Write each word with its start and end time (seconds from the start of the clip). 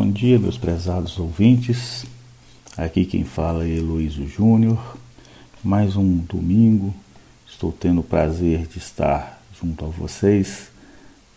Bom 0.00 0.12
dia, 0.12 0.38
meus 0.38 0.56
prezados 0.56 1.18
ouvintes. 1.18 2.06
Aqui 2.76 3.04
quem 3.04 3.24
fala 3.24 3.64
é 3.64 3.78
Heloísio 3.78 4.28
Júnior. 4.28 4.96
Mais 5.64 5.96
um 5.96 6.18
domingo, 6.18 6.94
estou 7.44 7.72
tendo 7.72 8.00
o 8.00 8.04
prazer 8.04 8.68
de 8.68 8.78
estar 8.78 9.42
junto 9.60 9.84
a 9.84 9.88
vocês 9.88 10.70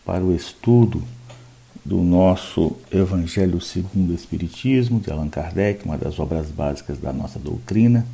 para 0.05 0.24
o 0.24 0.32
estudo 0.32 1.02
do 1.84 2.04
nosso 2.04 2.78
Evangelho 2.92 3.60
segundo 3.60 4.12
o 4.12 4.16
Espiritismo, 4.16 5.00
de 5.00 5.09
Allan 5.09 5.30
Kardec, 5.30 5.84
uma 5.84 5.98
das 5.98 6.20
obras 6.20 6.52
básicas 6.52 7.00
da 7.00 7.12
nossa 7.12 7.39
doutrina, 7.39 8.05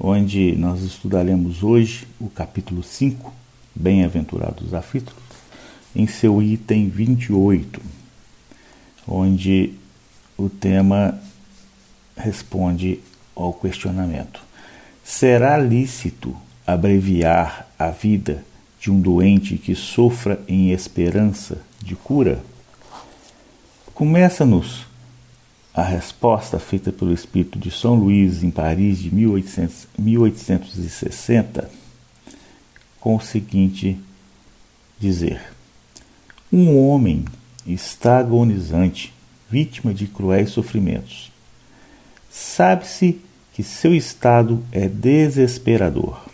onde 0.00 0.56
nós 0.56 0.82
estudaremos 0.82 1.62
hoje 1.62 2.06
o 2.18 2.30
capítulo 2.30 2.82
5, 2.82 3.30
Bem-aventurados 3.74 4.72
aflitos, 4.72 5.12
em 5.94 6.06
seu 6.06 6.42
item 6.42 6.88
28, 6.88 7.99
onde 9.10 9.72
o 10.38 10.48
tema 10.48 11.20
responde 12.16 13.00
ao 13.34 13.52
questionamento: 13.52 14.40
será 15.04 15.58
lícito 15.58 16.36
abreviar 16.66 17.68
a 17.78 17.90
vida 17.90 18.44
de 18.80 18.90
um 18.90 19.00
doente 19.00 19.58
que 19.58 19.74
sofra 19.74 20.40
em 20.46 20.70
esperança 20.70 21.58
de 21.82 21.96
cura? 21.96 22.42
Começa-nos 23.92 24.86
a 25.74 25.82
resposta 25.82 26.58
feita 26.58 26.90
pelo 26.90 27.12
espírito 27.12 27.58
de 27.58 27.70
São 27.70 27.94
Luís 27.94 28.42
em 28.42 28.50
Paris 28.50 28.98
de 28.98 29.14
1800, 29.14 29.88
1860 29.98 31.70
com 33.00 33.16
o 33.16 33.20
seguinte 33.20 33.98
dizer: 34.98 35.40
Um 36.52 36.76
homem 36.76 37.24
está 37.66 38.18
agonizante, 38.18 39.12
vítima 39.50 39.92
de 39.92 40.06
cruéis 40.06 40.50
sofrimentos. 40.50 41.30
Sabe-se 42.30 43.20
que 43.52 43.62
seu 43.62 43.94
estado 43.94 44.64
é 44.70 44.88
desesperador. 44.88 46.24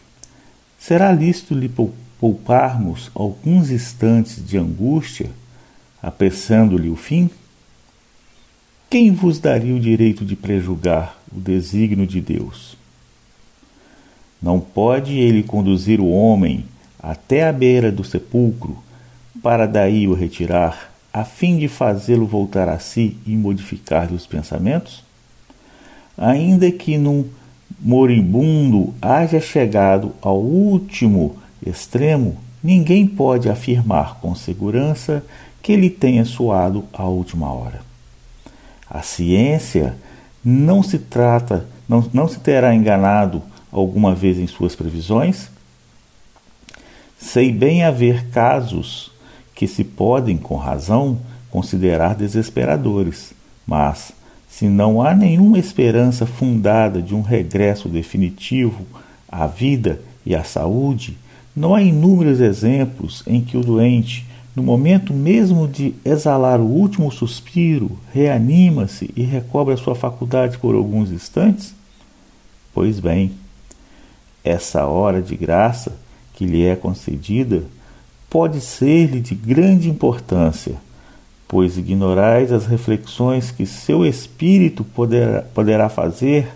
Será 0.78 1.10
lícito 1.10 1.54
lhe 1.54 1.70
pouparmos 2.20 3.10
alguns 3.14 3.70
instantes 3.70 4.46
de 4.46 4.56
angústia, 4.58 5.30
apressando-lhe 6.02 6.88
o 6.88 6.96
fim? 6.96 7.30
Quem 8.88 9.12
vos 9.12 9.40
daria 9.40 9.74
o 9.74 9.80
direito 9.80 10.24
de 10.24 10.36
prejugar 10.36 11.18
o 11.34 11.40
desígnio 11.40 12.06
de 12.06 12.20
Deus? 12.20 12.76
Não 14.40 14.60
pode 14.60 15.18
ele 15.18 15.42
conduzir 15.42 16.00
o 16.00 16.08
homem 16.08 16.64
até 17.00 17.48
a 17.48 17.52
beira 17.52 17.90
do 17.90 18.04
sepulcro, 18.04 18.78
para 19.42 19.66
daí 19.66 20.06
o 20.06 20.14
retirar, 20.14 20.92
a 21.16 21.24
fim 21.24 21.56
de 21.56 21.66
fazê-lo 21.66 22.26
voltar 22.26 22.68
a 22.68 22.78
si 22.78 23.16
e 23.26 23.34
modificar-lhe 23.34 24.14
os 24.14 24.26
pensamentos? 24.26 25.02
Ainda 26.14 26.70
que 26.70 26.98
num 26.98 27.24
moribundo 27.80 28.92
haja 29.00 29.40
chegado 29.40 30.12
ao 30.20 30.38
último 30.38 31.38
extremo, 31.66 32.36
ninguém 32.62 33.06
pode 33.06 33.48
afirmar 33.48 34.16
com 34.20 34.34
segurança 34.34 35.24
que 35.62 35.72
ele 35.72 35.88
tenha 35.88 36.22
suado 36.26 36.84
a 36.92 37.04
última 37.04 37.50
hora. 37.50 37.80
A 38.86 39.00
ciência 39.00 39.96
não 40.44 40.82
se 40.82 40.98
trata, 40.98 41.66
não, 41.88 42.06
não 42.12 42.28
se 42.28 42.38
terá 42.40 42.74
enganado 42.74 43.42
alguma 43.72 44.14
vez 44.14 44.38
em 44.38 44.46
suas 44.46 44.76
previsões? 44.76 45.48
Sei 47.18 47.50
bem 47.50 47.84
haver 47.84 48.26
casos 48.26 49.15
que 49.56 49.66
se 49.66 49.82
podem, 49.82 50.36
com 50.36 50.54
razão, 50.54 51.18
considerar 51.50 52.14
desesperadores, 52.14 53.32
mas 53.66 54.12
se 54.46 54.68
não 54.68 55.00
há 55.02 55.14
nenhuma 55.14 55.58
esperança 55.58 56.26
fundada 56.26 57.00
de 57.00 57.14
um 57.14 57.22
regresso 57.22 57.88
definitivo 57.88 58.84
à 59.26 59.46
vida 59.46 60.00
e 60.24 60.36
à 60.36 60.44
saúde, 60.44 61.16
não 61.56 61.74
há 61.74 61.82
inúmeros 61.82 62.38
exemplos 62.38 63.22
em 63.26 63.40
que 63.40 63.56
o 63.56 63.62
doente, 63.62 64.26
no 64.54 64.62
momento 64.62 65.14
mesmo 65.14 65.66
de 65.66 65.94
exalar 66.04 66.60
o 66.60 66.66
último 66.66 67.10
suspiro, 67.10 67.98
reanima-se 68.12 69.10
e 69.16 69.22
recobra 69.22 69.76
sua 69.78 69.94
faculdade 69.94 70.58
por 70.58 70.74
alguns 70.74 71.10
instantes? 71.10 71.74
Pois 72.74 73.00
bem, 73.00 73.32
essa 74.44 74.86
hora 74.86 75.22
de 75.22 75.34
graça 75.34 75.96
que 76.34 76.44
lhe 76.44 76.66
é 76.66 76.76
concedida 76.76 77.64
pode 78.28 78.60
ser-lhe 78.60 79.20
de 79.20 79.34
grande 79.34 79.88
importância 79.88 80.76
pois 81.48 81.78
ignorais 81.78 82.50
as 82.50 82.66
reflexões 82.66 83.50
que 83.50 83.66
seu 83.66 84.04
espírito 84.04 84.82
poderá, 84.82 85.42
poderá 85.42 85.88
fazer 85.88 86.48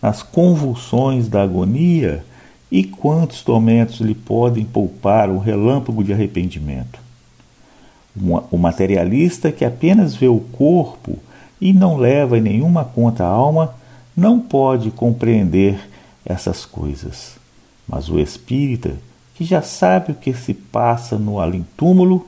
nas 0.00 0.22
convulsões 0.22 1.28
da 1.28 1.42
agonia 1.42 2.24
e 2.70 2.84
quantos 2.84 3.42
tormentos 3.42 4.00
lhe 4.00 4.14
podem 4.14 4.64
poupar 4.64 5.30
um 5.30 5.38
relâmpago 5.38 6.04
de 6.04 6.12
arrependimento. 6.12 7.00
O 8.50 8.56
materialista 8.56 9.52
que 9.52 9.64
apenas 9.64 10.14
vê 10.14 10.28
o 10.28 10.40
corpo 10.40 11.18
e 11.60 11.72
não 11.72 11.96
leva 11.96 12.38
em 12.38 12.40
nenhuma 12.40 12.84
conta 12.84 13.24
a 13.24 13.28
alma 13.28 13.74
não 14.16 14.40
pode 14.40 14.90
compreender 14.90 15.78
essas 16.24 16.64
coisas. 16.64 17.36
Mas 17.86 18.08
o 18.08 18.18
espírita, 18.18 18.94
que 19.36 19.44
já 19.44 19.60
sabe 19.60 20.12
o 20.12 20.14
que 20.14 20.32
se 20.32 20.54
passa 20.54 21.18
no 21.18 21.38
além-túmulo, 21.38 22.26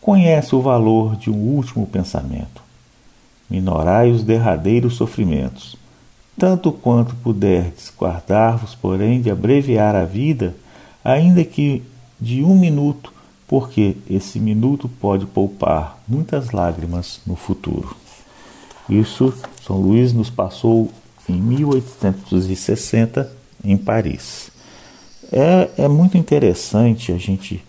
conhece 0.00 0.54
o 0.54 0.60
valor 0.60 1.14
de 1.16 1.30
um 1.30 1.36
último 1.36 1.86
pensamento. 1.86 2.62
Minorai 3.48 4.10
os 4.10 4.24
derradeiros 4.24 4.96
sofrimentos, 4.96 5.76
tanto 6.36 6.72
quanto 6.72 7.14
puderdes, 7.16 7.92
guardar-vos, 7.96 8.74
porém, 8.74 9.20
de 9.20 9.30
abreviar 9.30 9.94
a 9.94 10.04
vida, 10.04 10.54
ainda 11.04 11.44
que 11.44 11.82
de 12.20 12.42
um 12.42 12.58
minuto, 12.58 13.12
porque 13.46 13.96
esse 14.10 14.40
minuto 14.40 14.88
pode 14.88 15.26
poupar 15.26 15.98
muitas 16.08 16.50
lágrimas 16.50 17.20
no 17.26 17.36
futuro. 17.36 17.96
Isso 18.88 19.32
São 19.64 19.76
Luís 19.76 20.12
nos 20.12 20.28
passou 20.28 20.90
em 21.28 21.34
1860 21.34 23.30
em 23.62 23.76
Paris. 23.76 24.47
É, 25.30 25.84
é 25.84 25.88
muito 25.88 26.16
interessante 26.16 27.12
a 27.12 27.18
gente 27.18 27.64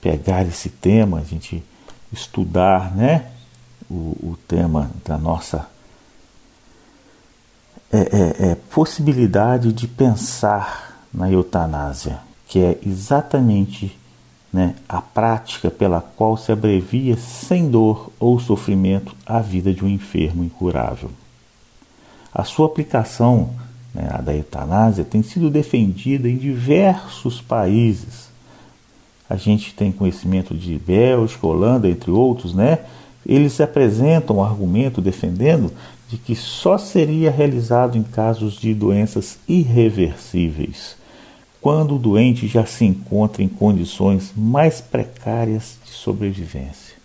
pegar 0.00 0.46
esse 0.46 0.68
tema, 0.68 1.18
a 1.18 1.24
gente 1.24 1.62
estudar 2.12 2.94
né, 2.94 3.30
o, 3.90 4.16
o 4.22 4.38
tema 4.46 4.90
da 5.04 5.18
nossa 5.18 5.68
é, 7.92 7.98
é, 7.98 8.50
é, 8.50 8.54
possibilidade 8.54 9.72
de 9.72 9.88
pensar 9.88 11.04
na 11.12 11.30
eutanásia, 11.30 12.20
que 12.46 12.60
é 12.60 12.78
exatamente 12.86 13.98
né, 14.52 14.76
a 14.88 15.02
prática 15.02 15.70
pela 15.70 16.00
qual 16.00 16.36
se 16.36 16.52
abrevia 16.52 17.16
sem 17.16 17.68
dor 17.68 18.10
ou 18.18 18.38
sofrimento 18.38 19.16
a 19.26 19.40
vida 19.40 19.72
de 19.72 19.84
um 19.84 19.88
enfermo 19.88 20.44
incurável. 20.44 21.10
A 22.32 22.44
sua 22.44 22.66
aplicação, 22.66 23.50
né, 23.94 24.08
a 24.10 24.20
da 24.20 24.34
eutanásia, 24.34 25.04
tem 25.04 25.22
sido 25.22 25.50
defendida 25.50 26.28
em 26.28 26.36
diversos 26.36 27.40
países 27.40 28.30
a 29.30 29.36
gente 29.36 29.72
tem 29.72 29.92
conhecimento 29.92 30.56
de 30.56 30.76
Bélgica, 30.76 31.46
Holanda, 31.46 31.88
entre 31.88 32.10
outros, 32.10 32.52
né? 32.52 32.80
Eles 33.24 33.60
apresentam 33.60 34.38
o 34.38 34.42
argumento 34.42 35.00
defendendo 35.00 35.72
de 36.08 36.16
que 36.16 36.34
só 36.34 36.76
seria 36.76 37.30
realizado 37.30 37.96
em 37.96 38.02
casos 38.02 38.54
de 38.54 38.74
doenças 38.74 39.38
irreversíveis, 39.46 40.96
quando 41.60 41.94
o 41.94 41.98
doente 41.98 42.48
já 42.48 42.66
se 42.66 42.84
encontra 42.84 43.40
em 43.40 43.48
condições 43.48 44.32
mais 44.36 44.80
precárias 44.80 45.78
de 45.84 45.92
sobrevivência. 45.92 46.96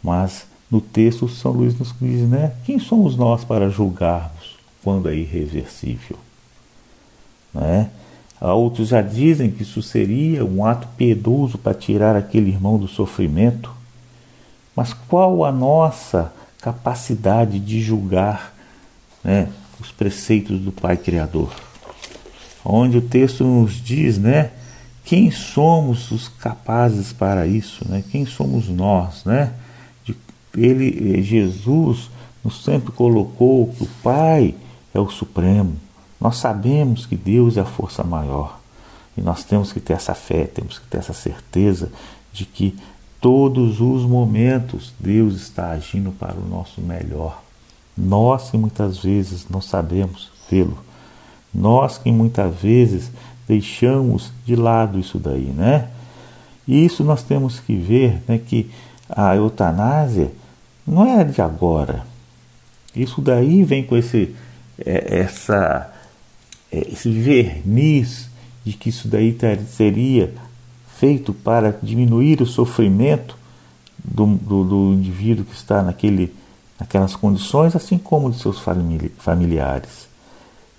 Mas 0.00 0.46
no 0.70 0.80
texto 0.80 1.28
São 1.28 1.50
Luís 1.50 1.76
nos 1.76 1.92
diz, 2.00 2.20
né? 2.20 2.52
Quem 2.64 2.78
somos 2.78 3.16
nós 3.16 3.42
para 3.42 3.68
julgarmos 3.68 4.37
quando 4.82 5.08
é 5.08 5.14
irreversível? 5.14 6.18
Não 7.52 7.64
é? 7.64 7.88
Outros 8.40 8.88
já 8.88 9.02
dizem 9.02 9.50
que 9.50 9.62
isso 9.62 9.82
seria 9.82 10.44
um 10.44 10.64
ato 10.64 10.86
piedoso 10.96 11.58
para 11.58 11.74
tirar 11.74 12.14
aquele 12.14 12.50
irmão 12.50 12.78
do 12.78 12.86
sofrimento. 12.86 13.72
Mas 14.76 14.92
qual 14.92 15.44
a 15.44 15.50
nossa 15.50 16.32
capacidade 16.60 17.58
de 17.58 17.80
julgar 17.80 18.54
né, 19.24 19.48
os 19.80 19.90
preceitos 19.90 20.60
do 20.60 20.70
Pai 20.70 20.96
Criador? 20.96 21.52
Onde 22.64 22.98
o 22.98 23.02
texto 23.02 23.42
nos 23.42 23.74
diz, 23.82 24.18
né? 24.18 24.52
Quem 25.04 25.30
somos 25.30 26.10
os 26.12 26.28
capazes 26.28 27.12
para 27.12 27.46
isso, 27.46 27.88
né? 27.88 28.04
Quem 28.10 28.26
somos 28.26 28.68
nós, 28.68 29.24
né? 29.24 29.52
Ele, 30.54 31.22
Jesus, 31.22 32.10
nos 32.44 32.62
sempre 32.62 32.92
colocou 32.92 33.68
que 33.68 33.84
o 33.84 33.88
Pai 34.02 34.54
é 34.94 35.00
o 35.00 35.08
Supremo, 35.08 35.76
nós 36.20 36.36
sabemos 36.36 37.06
que 37.06 37.16
Deus 37.16 37.56
é 37.56 37.60
a 37.60 37.64
força 37.64 38.02
maior 38.02 38.58
e 39.16 39.20
nós 39.20 39.44
temos 39.44 39.72
que 39.72 39.80
ter 39.80 39.94
essa 39.94 40.14
fé, 40.14 40.44
temos 40.44 40.78
que 40.78 40.86
ter 40.86 40.98
essa 40.98 41.12
certeza 41.12 41.90
de 42.32 42.44
que 42.44 42.76
todos 43.20 43.80
os 43.80 44.02
momentos 44.02 44.92
Deus 44.98 45.34
está 45.34 45.70
agindo 45.70 46.12
para 46.12 46.36
o 46.36 46.48
nosso 46.48 46.80
melhor, 46.80 47.42
Nós 47.96 48.50
que 48.50 48.56
muitas 48.56 48.98
vezes 48.98 49.48
não 49.50 49.60
sabemos 49.60 50.30
vê-lo. 50.48 50.78
Nós 51.52 51.98
que 51.98 52.12
muitas 52.12 52.54
vezes 52.54 53.10
deixamos 53.48 54.30
de 54.46 54.54
lado 54.54 55.00
isso 55.00 55.18
daí, 55.18 55.46
né? 55.46 55.88
E 56.66 56.84
isso 56.84 57.02
nós 57.02 57.24
temos 57.24 57.58
que 57.58 57.74
ver, 57.74 58.22
né, 58.28 58.38
que 58.38 58.70
a 59.08 59.34
eutanásia 59.34 60.30
não 60.86 61.04
é 61.04 61.24
de 61.24 61.40
agora. 61.42 62.06
Isso 62.94 63.20
daí 63.20 63.64
vem 63.64 63.82
com 63.82 63.96
esse 63.96 64.36
essa 64.84 65.92
é, 66.70 66.86
esse 66.92 67.10
verniz 67.10 68.28
de 68.64 68.74
que 68.74 68.90
isso 68.90 69.08
daí 69.08 69.36
seria 69.68 70.34
feito 70.96 71.32
para 71.32 71.78
diminuir 71.82 72.42
o 72.42 72.46
sofrimento 72.46 73.36
do, 74.04 74.26
do, 74.26 74.64
do 74.64 74.92
indivíduo 74.92 75.44
que 75.44 75.54
está 75.54 75.82
naquele, 75.82 76.34
naquelas 76.78 77.16
condições, 77.16 77.74
assim 77.74 77.96
como 77.96 78.30
de 78.30 78.38
seus 78.38 78.60
familiares. 79.18 80.08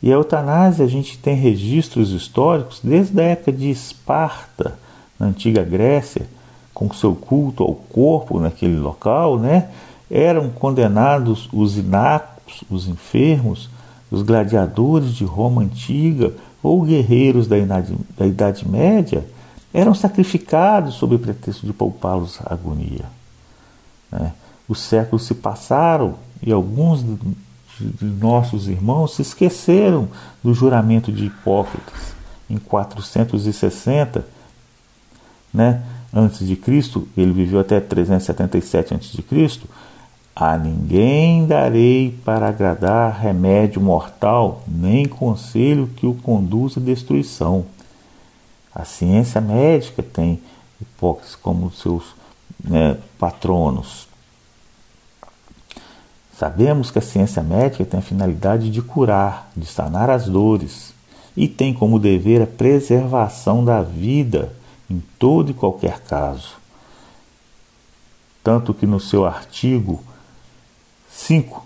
E 0.02 0.12
a 0.12 0.16
eutanásia, 0.16 0.86
a 0.86 0.88
gente 0.88 1.18
tem 1.18 1.36
registros 1.36 2.12
históricos 2.12 2.80
desde 2.84 3.20
a 3.20 3.24
época 3.24 3.52
de 3.52 3.70
Esparta, 3.70 4.78
na 5.18 5.28
antiga 5.28 5.64
Grécia, 5.64 6.28
com 6.74 6.94
seu 6.94 7.14
culto 7.14 7.64
ao 7.64 7.76
corpo 7.76 8.40
naquele 8.40 8.78
local, 8.78 9.38
né? 9.38 9.70
Eram 10.10 10.50
condenados 10.50 11.50
os 11.52 11.78
inaptos, 11.78 12.64
os 12.70 12.88
enfermos, 12.88 13.70
os 14.12 14.22
gladiadores 14.22 15.14
de 15.14 15.24
Roma 15.24 15.62
antiga 15.62 16.34
ou 16.62 16.82
guerreiros 16.84 17.48
da 17.48 17.58
Idade, 17.58 17.96
da 18.18 18.26
Idade 18.26 18.68
Média, 18.68 19.26
eram 19.74 19.94
sacrificados 19.94 20.96
sob 20.96 21.16
o 21.16 21.20
pretexto 21.20 21.66
de 21.66 21.74
poupá-los 21.74 22.40
à 22.42 22.54
agonia. 22.54 23.06
Né? 24.12 24.34
Os 24.68 24.80
séculos 24.80 25.26
se 25.26 25.36
passaram 25.36 26.16
e 26.42 26.52
alguns 26.52 27.04
de 27.80 28.06
nossos 28.06 28.68
irmãos 28.68 29.16
se 29.16 29.22
esqueceram 29.22 30.10
do 30.44 30.54
juramento 30.54 31.12
de 31.12 31.26
Hipócrates 31.26 32.20
em 32.50 32.58
460, 32.58 34.26
né, 35.54 35.84
antes 36.14 36.46
de 36.48 36.56
Cristo, 36.56 37.08
ele 37.16 37.32
viveu 37.32 37.60
até 37.60 37.80
377 37.80 38.96
antes 38.96 39.12
de 39.12 39.22
Cristo. 39.22 39.68
A 40.40 40.58
ninguém 40.58 41.46
darei 41.46 42.18
para 42.24 42.48
agradar 42.48 43.20
remédio 43.20 43.82
mortal, 43.82 44.64
nem 44.66 45.06
conselho 45.06 45.90
que 45.98 46.06
o 46.06 46.14
conduza 46.14 46.80
à 46.80 46.84
destruição. 46.84 47.66
A 48.74 48.86
ciência 48.86 49.42
médica 49.42 50.02
tem 50.02 50.42
Hipócrates 50.82 51.36
como 51.36 51.70
seus 51.72 52.16
né, 52.64 52.98
patronos. 53.20 54.08
Sabemos 56.38 56.90
que 56.90 57.00
a 57.00 57.02
ciência 57.02 57.44
médica 57.44 57.84
tem 57.84 58.00
a 58.00 58.04
finalidade 58.04 58.72
de 58.72 58.82
curar, 58.82 59.52
de 59.58 59.66
sanar 59.66 60.10
as 60.10 60.30
dores 60.30 60.94
e 61.36 61.50
tem 61.50 61.74
como 61.74 62.00
dever 62.00 62.42
a 62.42 62.48
preservação 62.48 63.66
da 63.66 63.82
vida 63.82 64.54
em 64.90 65.04
todo 65.20 65.52
e 65.52 65.54
qualquer 65.54 66.00
caso. 66.00 66.54
Tanto 68.42 68.74
que 68.74 68.86
no 68.86 69.02
seu 69.02 69.26
artigo 69.26 70.02
5, 71.20 71.66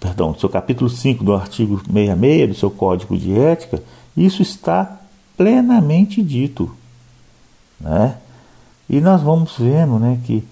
perdão, 0.00 0.30
no 0.30 0.38
seu 0.38 0.48
capítulo 0.48 0.88
5 0.88 1.22
do 1.22 1.34
artigo 1.34 1.78
66 1.78 2.48
do 2.48 2.54
seu 2.54 2.70
Código 2.70 3.16
de 3.16 3.38
Ética, 3.38 3.82
isso 4.16 4.42
está 4.42 5.00
plenamente 5.36 6.22
dito. 6.22 6.74
Né? 7.78 8.16
E 8.88 9.00
nós 9.00 9.20
vamos 9.20 9.56
vendo 9.58 9.98
né, 9.98 10.18
que 10.24 10.42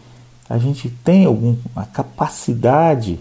a 0.48 0.58
gente 0.58 0.90
tem 1.02 1.24
alguma 1.24 1.86
capacidade 1.92 3.18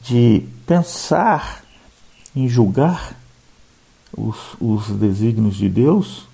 de 0.00 0.42
pensar 0.66 1.62
em 2.34 2.48
julgar 2.48 3.14
os, 4.16 4.36
os 4.58 4.88
desígnios 4.88 5.54
de 5.54 5.68
Deus. 5.68 6.26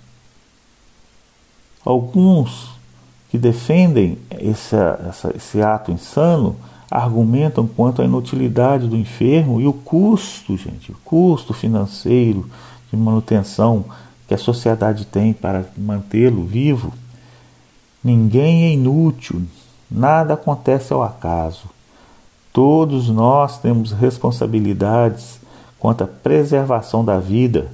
Alguns 1.84 2.70
que 3.30 3.36
defendem 3.36 4.16
esse, 4.30 4.76
essa, 5.08 5.36
esse 5.36 5.60
ato 5.60 5.90
insano 5.90 6.56
argumentam 6.94 7.66
quanto 7.66 8.00
à 8.00 8.04
inutilidade 8.04 8.86
do 8.86 8.96
enfermo 8.96 9.60
e 9.60 9.66
o 9.66 9.72
custo, 9.72 10.56
gente, 10.56 10.92
o 10.92 10.96
custo 11.04 11.52
financeiro 11.52 12.48
de 12.90 12.96
manutenção 12.96 13.84
que 14.28 14.34
a 14.34 14.38
sociedade 14.38 15.04
tem 15.04 15.32
para 15.32 15.66
mantê-lo 15.76 16.44
vivo. 16.44 16.92
Ninguém 18.02 18.64
é 18.64 18.72
inútil, 18.72 19.42
Nada 19.90 20.34
acontece 20.34 20.92
ao 20.92 21.04
acaso. 21.04 21.70
Todos 22.52 23.08
nós 23.08 23.58
temos 23.58 23.92
responsabilidades 23.92 25.38
quanto 25.78 26.02
à 26.02 26.06
preservação 26.06 27.04
da 27.04 27.20
vida. 27.20 27.70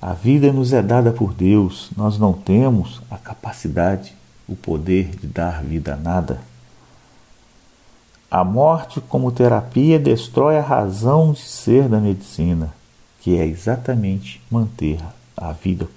A 0.00 0.14
vida 0.14 0.50
nos 0.52 0.72
é 0.72 0.80
dada 0.80 1.12
por 1.12 1.34
Deus, 1.34 1.90
nós 1.94 2.18
não 2.18 2.32
temos 2.32 3.02
a 3.10 3.18
capacidade, 3.18 4.14
o 4.48 4.56
poder 4.56 5.16
de 5.16 5.26
dar 5.26 5.62
vida 5.62 5.94
a 5.94 5.96
nada. 5.96 6.40
A 8.30 8.44
morte, 8.44 9.00
como 9.00 9.32
terapia, 9.32 9.98
destrói 9.98 10.58
a 10.58 10.62
razão 10.62 11.32
de 11.32 11.40
ser 11.40 11.88
da 11.88 11.98
medicina, 11.98 12.74
que 13.20 13.38
é 13.38 13.46
exatamente 13.46 14.40
manter 14.50 15.00
a 15.36 15.52
vida 15.52 15.88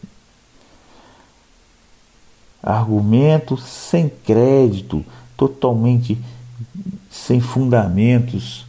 argumentos 2.62 3.64
sem 3.64 4.10
crédito, 4.10 5.04
totalmente 5.36 6.18
sem 7.10 7.40
fundamentos 7.40 8.66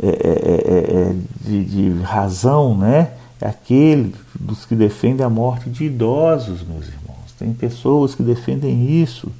é, 0.00 0.08
é, 0.08 0.10
é, 0.10 1.16
de, 1.40 1.64
de, 1.64 2.02
razão, 2.02 2.76
né? 2.76 3.12
É 3.40 3.48
aquele 3.48 4.14
dos 4.38 4.64
que 4.64 4.74
defendem 4.74 5.24
a 5.24 5.30
morte 5.30 5.70
de 5.70 5.84
idosos, 5.84 6.62
meus 6.62 6.86
irmãos. 6.88 7.32
Tem 7.38 7.52
pessoas 7.52 8.14
que 8.14 8.22
defendem 8.22 9.00
isso. 9.00 9.30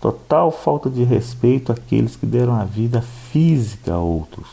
Total 0.00 0.50
falta 0.50 0.88
de 0.88 1.02
respeito 1.02 1.72
àqueles 1.72 2.14
que 2.14 2.26
deram 2.26 2.54
a 2.54 2.64
vida 2.64 3.02
física 3.02 3.94
a 3.94 3.98
outros. 3.98 4.46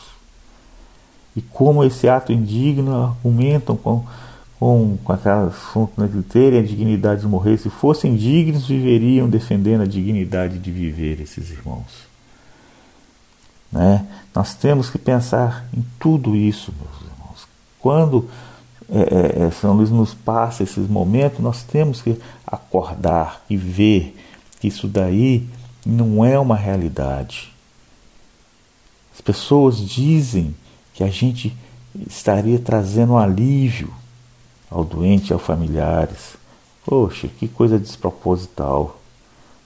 E 1.36 1.40
como 1.40 1.84
esse 1.84 2.08
ato 2.08 2.32
indigno 2.32 2.94
argumentam 2.94 3.76
com 3.76 4.04
com, 4.58 4.96
com 5.04 5.12
aquela 5.12 5.50
fonte 5.50 5.92
de 6.08 6.22
terem 6.22 6.60
a 6.60 6.62
dignidade 6.62 7.20
de 7.20 7.26
morrer. 7.26 7.58
Se 7.58 7.70
fossem 7.70 8.16
dignos, 8.16 8.66
viveriam 8.66 9.28
defendendo 9.28 9.82
a 9.82 9.86
dignidade 9.86 10.58
de 10.58 10.70
viver, 10.70 11.20
esses 11.20 11.50
irmãos. 11.50 12.06
Né? 13.70 14.06
Nós 14.34 14.54
temos 14.54 14.90
que 14.90 14.98
pensar 14.98 15.66
em 15.76 15.84
tudo 15.98 16.34
isso, 16.34 16.72
meus 16.80 17.12
irmãos. 17.12 17.48
Quando 17.80 18.28
é, 18.88 19.42
é, 19.42 19.46
é, 19.46 19.50
São 19.50 19.74
Luís 19.74 19.90
nos 19.90 20.14
passa 20.14 20.62
esses 20.62 20.88
momentos, 20.88 21.40
nós 21.40 21.62
temos 21.62 22.00
que 22.00 22.18
acordar 22.46 23.42
e 23.50 23.56
ver 23.56 24.16
isso 24.62 24.88
daí 24.88 25.46
não 25.84 26.24
é 26.24 26.38
uma 26.38 26.56
realidade. 26.56 27.52
As 29.14 29.20
pessoas 29.20 29.78
dizem 29.78 30.54
que 30.92 31.04
a 31.04 31.08
gente 31.08 31.56
estaria 32.06 32.58
trazendo 32.58 33.16
alívio 33.16 33.92
ao 34.70 34.84
doente 34.84 35.30
e 35.30 35.32
aos 35.32 35.42
familiares. 35.42 36.36
Poxa, 36.84 37.28
que 37.28 37.48
coisa 37.48 37.78
desproposital. 37.78 38.98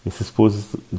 Esses 0.07 0.33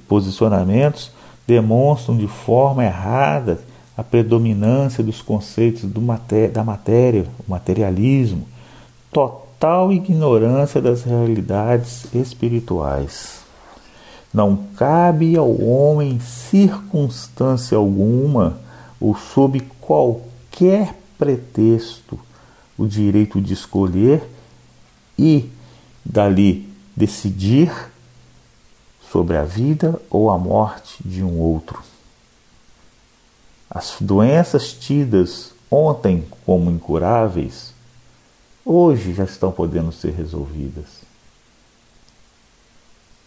posicionamentos 0.07 1.11
demonstram 1.47 2.17
de 2.17 2.27
forma 2.27 2.83
errada 2.83 3.61
a 3.97 4.03
predominância 4.03 5.03
dos 5.03 5.21
conceitos 5.21 5.83
do 5.83 6.01
maté 6.01 6.47
da 6.47 6.63
matéria, 6.63 7.25
o 7.45 7.51
materialismo, 7.51 8.47
total 9.11 9.91
ignorância 9.91 10.81
das 10.81 11.03
realidades 11.03 12.05
espirituais. 12.13 13.40
Não 14.33 14.55
cabe 14.77 15.35
ao 15.35 15.61
homem 15.61 16.19
circunstância 16.19 17.77
alguma 17.77 18.59
ou 18.99 19.15
sob 19.15 19.59
qualquer 19.79 20.95
pretexto 21.17 22.19
o 22.77 22.87
direito 22.87 23.41
de 23.41 23.53
escolher 23.53 24.23
e 25.19 25.49
dali 26.05 26.67
decidir 26.95 27.71
sobre 29.11 29.35
a 29.35 29.43
vida 29.43 30.01
ou 30.09 30.31
a 30.31 30.37
morte 30.37 30.97
de 31.03 31.21
um 31.21 31.37
outro. 31.37 31.83
As 33.69 33.95
doenças 33.99 34.71
tidas 34.73 35.53
ontem 35.69 36.25
como 36.45 36.71
incuráveis, 36.71 37.73
hoje 38.65 39.13
já 39.13 39.25
estão 39.25 39.51
podendo 39.51 39.91
ser 39.91 40.11
resolvidas. 40.13 41.00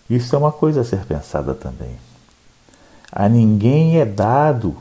Isso 0.08 0.34
é 0.34 0.38
uma 0.38 0.52
coisa 0.52 0.82
a 0.82 0.84
ser 0.84 1.04
pensada 1.04 1.54
também. 1.54 1.96
A 3.10 3.28
ninguém 3.28 3.98
é 3.98 4.04
dado 4.04 4.76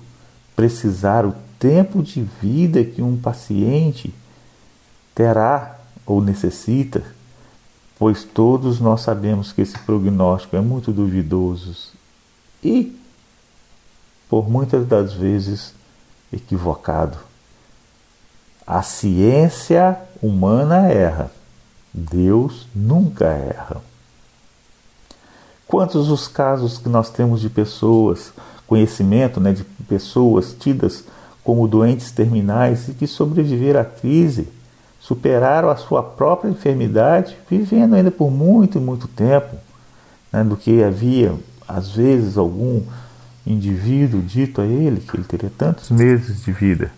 precisar 0.55 1.25
o 1.25 1.35
tempo 1.59 2.03
de 2.03 2.21
vida 2.41 2.83
que 2.83 3.01
um 3.01 3.17
paciente 3.17 4.13
terá 5.15 5.79
ou 6.05 6.21
necessita, 6.21 7.03
pois 7.97 8.23
todos 8.23 8.79
nós 8.79 9.01
sabemos 9.01 9.53
que 9.53 9.61
esse 9.61 9.77
prognóstico 9.79 10.55
é 10.55 10.61
muito 10.61 10.91
duvidoso 10.91 11.93
e, 12.63 12.99
por 14.27 14.49
muitas 14.49 14.85
das 14.87 15.13
vezes, 15.13 15.73
equivocado. 16.31 17.17
A 18.65 18.81
ciência 18.81 19.97
humana 20.21 20.87
erra, 20.89 21.31
Deus 21.93 22.67
nunca 22.73 23.25
erra. 23.25 23.92
Quantos 25.73 26.11
os 26.11 26.27
casos 26.27 26.77
que 26.77 26.87
nós 26.87 27.09
temos 27.09 27.41
de 27.41 27.49
pessoas, 27.49 28.31
conhecimento 28.67 29.39
né, 29.39 29.53
de 29.53 29.63
pessoas 29.63 30.53
tidas 30.53 31.03
como 31.43 31.67
doentes 31.67 32.11
terminais 32.11 32.89
e 32.89 32.93
que 32.93 33.07
sobreviveram 33.07 33.79
à 33.79 33.83
crise, 33.83 34.47
superaram 34.99 35.71
a 35.71 35.75
sua 35.75 36.03
própria 36.03 36.51
enfermidade, 36.51 37.35
vivendo 37.49 37.95
ainda 37.95 38.11
por 38.11 38.29
muito 38.29 38.77
e 38.77 38.81
muito 38.81 39.07
tempo, 39.07 39.55
né, 40.31 40.43
do 40.43 40.55
que 40.55 40.83
havia, 40.83 41.33
às 41.67 41.89
vezes, 41.89 42.37
algum 42.37 42.83
indivíduo 43.43 44.21
dito 44.21 44.61
a 44.61 44.67
ele 44.67 45.01
que 45.01 45.17
ele 45.17 45.23
teria 45.23 45.51
tantos 45.57 45.89
meses 45.89 46.43
de 46.43 46.51
vida. 46.51 46.91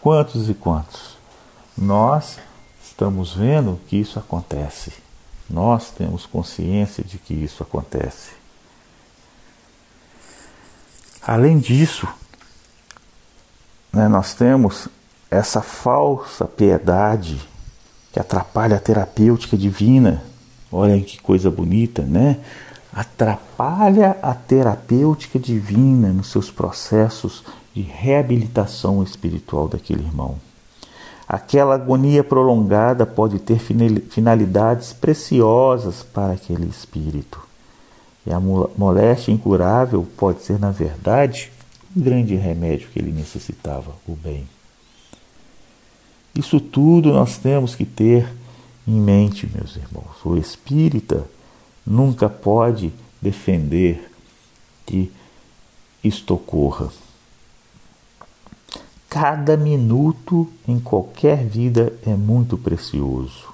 Quantos 0.00 0.48
e 0.48 0.54
quantos? 0.54 1.18
Nós 1.76 2.38
estamos 2.80 3.34
vendo 3.34 3.80
que 3.88 3.96
isso 3.96 4.16
acontece. 4.16 5.07
Nós 5.48 5.90
temos 5.90 6.26
consciência 6.26 7.02
de 7.02 7.18
que 7.18 7.32
isso 7.32 7.62
acontece. 7.62 8.32
Além 11.22 11.58
disso, 11.58 12.06
né, 13.92 14.08
nós 14.08 14.34
temos 14.34 14.88
essa 15.30 15.60
falsa 15.60 16.44
piedade 16.44 17.40
que 18.12 18.20
atrapalha 18.20 18.76
a 18.76 18.80
terapêutica 18.80 19.56
divina. 19.56 20.22
Olha 20.70 21.00
que 21.00 21.20
coisa 21.20 21.50
bonita, 21.50 22.02
né? 22.02 22.40
Atrapalha 22.92 24.16
a 24.22 24.34
terapêutica 24.34 25.38
divina 25.38 26.12
nos 26.12 26.30
seus 26.30 26.50
processos 26.50 27.44
de 27.74 27.82
reabilitação 27.82 29.02
espiritual 29.02 29.68
daquele 29.68 30.02
irmão. 30.02 30.38
Aquela 31.28 31.74
agonia 31.74 32.24
prolongada 32.24 33.04
pode 33.04 33.38
ter 33.38 33.58
finalidades 33.58 34.94
preciosas 34.94 36.02
para 36.02 36.32
aquele 36.32 36.66
espírito. 36.66 37.38
E 38.26 38.32
a 38.32 38.40
moléstia 38.40 39.30
incurável 39.30 40.06
pode 40.16 40.42
ser, 40.42 40.58
na 40.58 40.70
verdade, 40.70 41.52
um 41.94 42.00
grande 42.00 42.34
remédio 42.34 42.88
que 42.88 42.98
ele 42.98 43.12
necessitava, 43.12 43.92
o 44.06 44.14
bem. 44.14 44.48
Isso 46.34 46.60
tudo 46.60 47.12
nós 47.12 47.36
temos 47.36 47.74
que 47.74 47.84
ter 47.84 48.26
em 48.86 48.98
mente, 48.98 49.46
meus 49.54 49.76
irmãos. 49.76 50.24
O 50.24 50.36
espírita 50.36 51.26
nunca 51.86 52.28
pode 52.28 52.90
defender 53.20 54.10
que 54.86 55.12
isto 56.02 56.34
ocorra. 56.34 56.88
Cada 59.08 59.56
minuto 59.56 60.46
em 60.66 60.78
qualquer 60.78 61.44
vida 61.44 61.92
é 62.06 62.14
muito 62.14 62.58
precioso. 62.58 63.48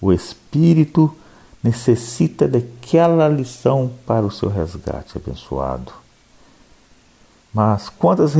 O 0.00 0.12
espírito 0.12 1.14
necessita 1.62 2.46
daquela 2.46 3.28
lição 3.28 3.90
para 4.06 4.24
o 4.24 4.30
seu 4.30 4.48
resgate 4.48 5.18
abençoado. 5.18 5.92
Mas 7.52 7.88
quantas 7.88 8.32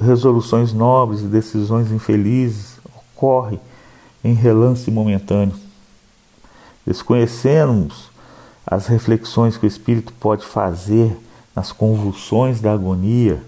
resoluções 0.00 0.72
nobres 0.72 1.20
e 1.20 1.26
decisões 1.26 1.92
infelizes 1.92 2.76
ocorrem 3.14 3.60
em 4.24 4.34
relance 4.34 4.90
momentâneo? 4.90 5.54
Desconhecemos 6.84 8.10
as 8.66 8.88
reflexões 8.88 9.56
que 9.56 9.64
o 9.64 9.68
espírito 9.68 10.12
pode 10.14 10.44
fazer 10.44 11.16
nas 11.54 11.70
convulsões 11.70 12.60
da 12.60 12.72
agonia 12.72 13.40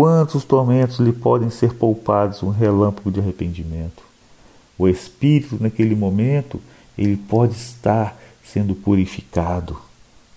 quantos 0.00 0.44
tormentos 0.44 0.98
lhe 0.98 1.12
podem 1.12 1.50
ser 1.50 1.74
poupados 1.74 2.42
um 2.42 2.48
relâmpago 2.48 3.10
de 3.10 3.20
arrependimento. 3.20 4.02
O 4.78 4.88
espírito 4.88 5.58
naquele 5.60 5.94
momento 5.94 6.58
ele 6.96 7.18
pode 7.18 7.52
estar 7.52 8.16
sendo 8.42 8.74
purificado 8.74 9.76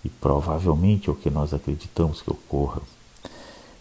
e 0.03 0.09
provavelmente 0.09 1.07
é 1.07 1.13
o 1.13 1.15
que 1.15 1.29
nós 1.29 1.53
acreditamos 1.53 2.21
que 2.21 2.29
ocorra. 2.29 2.81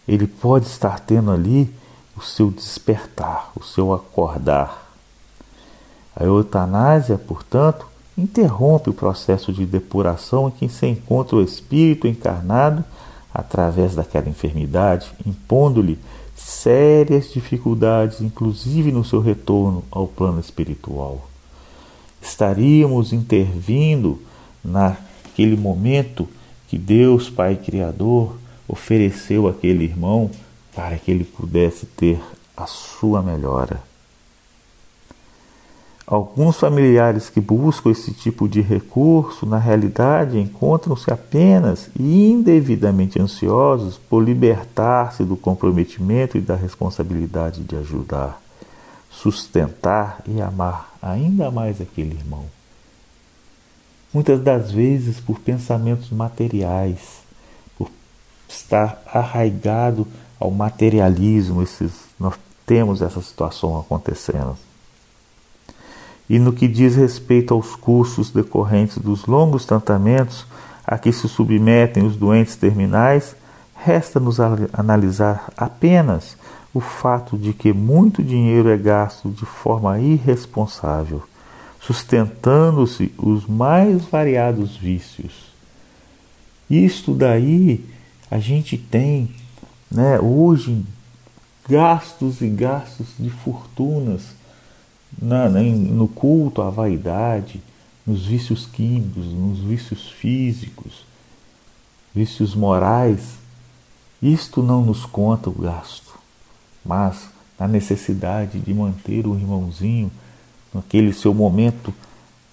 Ele 0.07 0.25
pode 0.25 0.67
estar 0.67 1.01
tendo 1.01 1.29
ali 1.31 1.69
o 2.15 2.21
seu 2.21 2.49
despertar, 2.49 3.51
o 3.53 3.61
seu 3.61 3.91
acordar. 3.91 4.89
A 6.15 6.23
eutanásia, 6.23 7.17
portanto, 7.17 7.85
interrompe 8.17 8.89
o 8.89 8.93
processo 8.93 9.51
de 9.51 9.65
depuração 9.65 10.47
em 10.47 10.51
que 10.51 10.69
se 10.69 10.87
encontra 10.87 11.35
o 11.35 11.43
espírito 11.43 12.07
encarnado 12.07 12.85
através 13.33 13.95
daquela 13.95 14.29
enfermidade, 14.29 15.11
impondo-lhe 15.25 15.97
sérias 16.35 17.31
dificuldades, 17.31 18.21
inclusive 18.21 18.91
no 18.91 19.03
seu 19.03 19.19
retorno 19.19 19.83
ao 19.91 20.07
plano 20.07 20.39
espiritual 20.39 21.27
estaríamos 22.23 23.11
intervindo 23.11 24.19
naquele 24.63 25.57
momento 25.57 26.27
que 26.67 26.77
Deus, 26.77 27.29
Pai 27.29 27.55
Criador, 27.55 28.37
ofereceu 28.67 29.47
àquele 29.47 29.83
irmão 29.83 30.31
para 30.73 30.97
que 30.97 31.11
ele 31.11 31.25
pudesse 31.25 31.85
ter 31.85 32.19
a 32.55 32.65
sua 32.65 33.21
melhora. 33.21 33.83
Alguns 36.05 36.57
familiares 36.57 37.29
que 37.29 37.39
buscam 37.39 37.89
esse 37.89 38.13
tipo 38.13 38.47
de 38.47 38.61
recurso, 38.61 39.45
na 39.45 39.57
realidade, 39.57 40.37
encontram-se 40.37 41.11
apenas 41.11 41.89
e 41.97 42.29
indevidamente 42.29 43.19
ansiosos 43.19 43.97
por 43.97 44.21
libertar-se 44.21 45.23
do 45.23 45.37
comprometimento 45.37 46.37
e 46.37 46.41
da 46.41 46.55
responsabilidade 46.55 47.63
de 47.63 47.75
ajudar 47.77 48.43
sustentar 49.13 50.21
e 50.27 50.41
amar 50.41 50.91
ainda 51.01 51.51
mais 51.51 51.79
aquele 51.79 52.15
irmão. 52.15 52.45
Muitas 54.13 54.41
das 54.41 54.71
vezes 54.71 55.19
por 55.19 55.39
pensamentos 55.39 56.09
materiais, 56.09 57.21
por 57.77 57.89
estar 58.47 59.01
arraigado 59.07 60.07
ao 60.39 60.51
materialismo, 60.51 61.61
esses, 61.61 61.91
nós 62.19 62.35
temos 62.65 63.01
essa 63.01 63.21
situação 63.21 63.79
acontecendo. 63.79 64.57
E 66.29 66.39
no 66.39 66.53
que 66.53 66.67
diz 66.67 66.95
respeito 66.95 67.53
aos 67.53 67.75
custos 67.75 68.31
decorrentes 68.31 68.97
dos 68.97 69.25
longos 69.25 69.65
tratamentos 69.65 70.45
a 70.85 70.97
que 70.97 71.11
se 71.11 71.27
submetem 71.27 72.05
os 72.05 72.15
doentes 72.15 72.55
terminais, 72.55 73.35
resta-nos 73.75 74.39
analisar 74.71 75.51
apenas 75.57 76.37
o 76.73 76.79
fato 76.79 77.37
de 77.37 77.53
que 77.53 77.71
muito 77.71 78.23
dinheiro 78.23 78.69
é 78.69 78.77
gasto 78.77 79.29
de 79.29 79.45
forma 79.45 79.99
irresponsável, 79.99 81.23
sustentando-se 81.79 83.13
os 83.17 83.45
mais 83.45 84.03
variados 84.05 84.75
vícios. 84.75 85.53
Isto 86.69 87.13
daí 87.13 87.85
a 88.31 88.39
gente 88.39 88.77
tem, 88.77 89.29
né, 89.91 90.19
hoje 90.19 90.83
gastos 91.69 92.41
e 92.41 92.47
gastos 92.47 93.07
de 93.19 93.29
fortunas 93.29 94.21
na, 94.21 94.42
na, 95.21 95.49
no 95.49 96.07
culto 96.07 96.61
à 96.61 96.69
vaidade, 96.69 97.61
nos 98.05 98.25
vícios 98.25 98.65
químicos, 98.65 99.25
nos 99.25 99.59
vícios 99.59 100.09
físicos, 100.09 101.05
vícios 102.13 102.53
morais. 102.53 103.35
Isto 104.21 104.61
não 104.63 104.83
nos 104.83 105.05
conta 105.05 105.49
o 105.49 105.53
gasto 105.53 106.13
mas 106.83 107.29
na 107.57 107.67
necessidade 107.67 108.59
de 108.59 108.73
manter 108.73 109.25
o 109.25 109.35
irmãozinho 109.35 110.11
naquele 110.73 111.13
seu 111.13 111.33
momento 111.33 111.93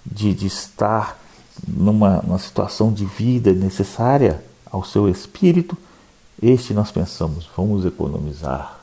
de, 0.05 0.33
de 0.33 0.47
estar 0.47 1.19
numa, 1.67 2.21
numa 2.21 2.39
situação 2.39 2.93
de 2.93 3.05
vida 3.05 3.51
necessária 3.51 4.43
ao 4.71 4.83
seu 4.85 5.09
espírito, 5.09 5.77
este 6.41 6.73
nós 6.73 6.91
pensamos, 6.91 7.49
vamos 7.55 7.85
economizar, 7.85 8.79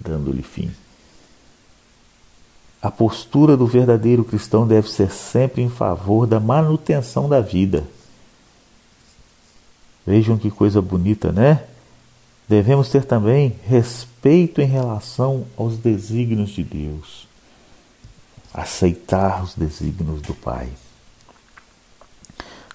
dando-lhe 0.00 0.42
fim. 0.42 0.70
A 2.82 2.90
postura 2.90 3.56
do 3.56 3.66
verdadeiro 3.66 4.24
cristão 4.24 4.66
deve 4.66 4.90
ser 4.90 5.10
sempre 5.10 5.62
em 5.62 5.68
favor 5.68 6.26
da 6.26 6.40
manutenção 6.40 7.28
da 7.28 7.40
vida. 7.40 7.84
Vejam 10.06 10.38
que 10.38 10.50
coisa 10.50 10.80
bonita, 10.80 11.30
né? 11.30 11.64
Devemos 12.48 12.88
ter 12.88 13.04
também 13.04 13.54
respeito 13.64 14.60
em 14.60 14.66
relação 14.66 15.46
aos 15.56 15.76
desígnios 15.76 16.50
de 16.50 16.64
Deus, 16.64 17.28
aceitar 18.52 19.42
os 19.42 19.54
desígnios 19.54 20.22
do 20.22 20.34
Pai. 20.34 20.68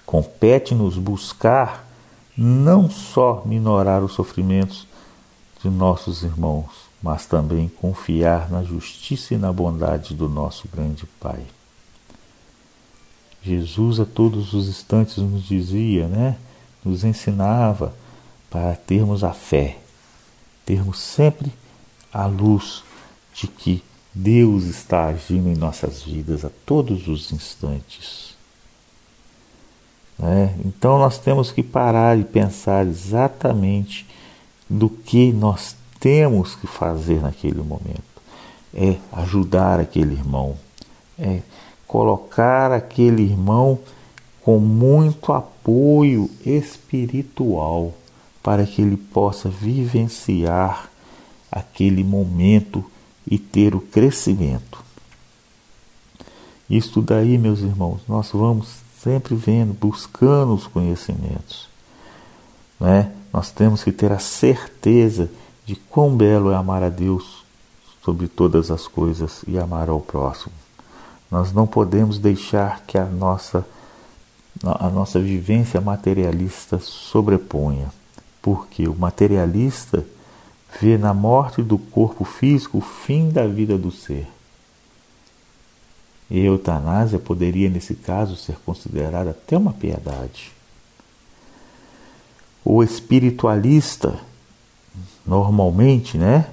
Compete-nos 0.06 0.96
buscar 0.96 1.84
não 2.36 2.88
só 2.88 3.42
minorar 3.44 4.04
os 4.04 4.12
sofrimentos 4.12 4.86
de 5.62 5.68
nossos 5.68 6.22
irmãos, 6.22 6.85
mas 7.02 7.26
também 7.26 7.68
confiar 7.68 8.50
na 8.50 8.62
justiça 8.62 9.34
e 9.34 9.38
na 9.38 9.52
bondade 9.52 10.14
do 10.14 10.28
nosso 10.28 10.68
grande 10.68 11.06
Pai. 11.20 11.44
Jesus 13.42 14.00
a 14.00 14.04
todos 14.04 14.52
os 14.52 14.68
instantes 14.68 15.18
nos 15.18 15.44
dizia, 15.44 16.08
né? 16.08 16.36
Nos 16.84 17.04
ensinava 17.04 17.94
para 18.50 18.74
termos 18.74 19.22
a 19.22 19.32
fé. 19.32 19.78
termos 20.64 20.98
sempre 20.98 21.52
a 22.12 22.26
luz 22.26 22.82
de 23.32 23.46
que 23.46 23.84
Deus 24.12 24.64
está 24.64 25.08
agindo 25.08 25.48
em 25.48 25.54
nossas 25.54 26.02
vidas 26.02 26.44
a 26.44 26.50
todos 26.64 27.06
os 27.06 27.30
instantes. 27.30 28.34
Né? 30.18 30.56
Então 30.64 30.98
nós 30.98 31.18
temos 31.18 31.52
que 31.52 31.62
parar 31.62 32.18
e 32.18 32.24
pensar 32.24 32.86
exatamente 32.86 34.06
do 34.68 34.88
que 34.88 35.32
nós 35.32 35.76
temos 36.00 36.54
que 36.54 36.66
fazer 36.66 37.22
naquele 37.22 37.62
momento. 37.62 38.04
É 38.74 38.96
ajudar 39.12 39.80
aquele 39.80 40.14
irmão, 40.14 40.56
é 41.18 41.40
colocar 41.86 42.72
aquele 42.72 43.22
irmão 43.22 43.78
com 44.42 44.58
muito 44.58 45.32
apoio 45.32 46.30
espiritual 46.44 47.94
para 48.42 48.64
que 48.66 48.82
ele 48.82 48.96
possa 48.96 49.48
vivenciar 49.48 50.90
aquele 51.50 52.04
momento 52.04 52.84
e 53.28 53.38
ter 53.38 53.74
o 53.74 53.80
crescimento. 53.80 54.84
Isso 56.68 57.00
daí, 57.00 57.38
meus 57.38 57.60
irmãos, 57.60 58.00
nós 58.08 58.30
vamos 58.32 58.68
sempre 59.02 59.34
vendo, 59.34 59.72
buscando 59.72 60.54
os 60.54 60.66
conhecimentos. 60.66 61.68
Né? 62.78 63.12
Nós 63.32 63.50
temos 63.50 63.82
que 63.82 63.92
ter 63.92 64.12
a 64.12 64.18
certeza 64.18 65.30
de 65.66 65.74
quão 65.74 66.16
belo 66.16 66.52
é 66.52 66.54
amar 66.54 66.82
a 66.84 66.88
Deus 66.88 67.44
sobre 68.02 68.28
todas 68.28 68.70
as 68.70 68.86
coisas 68.86 69.42
e 69.48 69.58
amar 69.58 69.88
ao 69.88 70.00
próximo. 70.00 70.54
Nós 71.28 71.52
não 71.52 71.66
podemos 71.66 72.20
deixar 72.20 72.82
que 72.86 72.96
a 72.96 73.04
nossa, 73.04 73.66
a 74.64 74.88
nossa 74.88 75.18
vivência 75.18 75.80
materialista 75.80 76.78
sobreponha, 76.78 77.90
porque 78.40 78.86
o 78.86 78.94
materialista 78.94 80.06
vê 80.80 80.96
na 80.96 81.12
morte 81.12 81.62
do 81.62 81.76
corpo 81.76 82.24
físico 82.24 82.78
o 82.78 82.80
fim 82.80 83.28
da 83.28 83.44
vida 83.46 83.76
do 83.76 83.90
ser. 83.90 84.28
E 86.30 86.40
a 86.40 86.44
eutanásia 86.44 87.18
poderia, 87.18 87.68
nesse 87.68 87.94
caso, 87.94 88.36
ser 88.36 88.56
considerada 88.64 89.30
até 89.30 89.56
uma 89.56 89.72
piedade. 89.72 90.52
O 92.64 92.82
espiritualista, 92.82 94.18
normalmente, 95.26 96.16
né? 96.16 96.46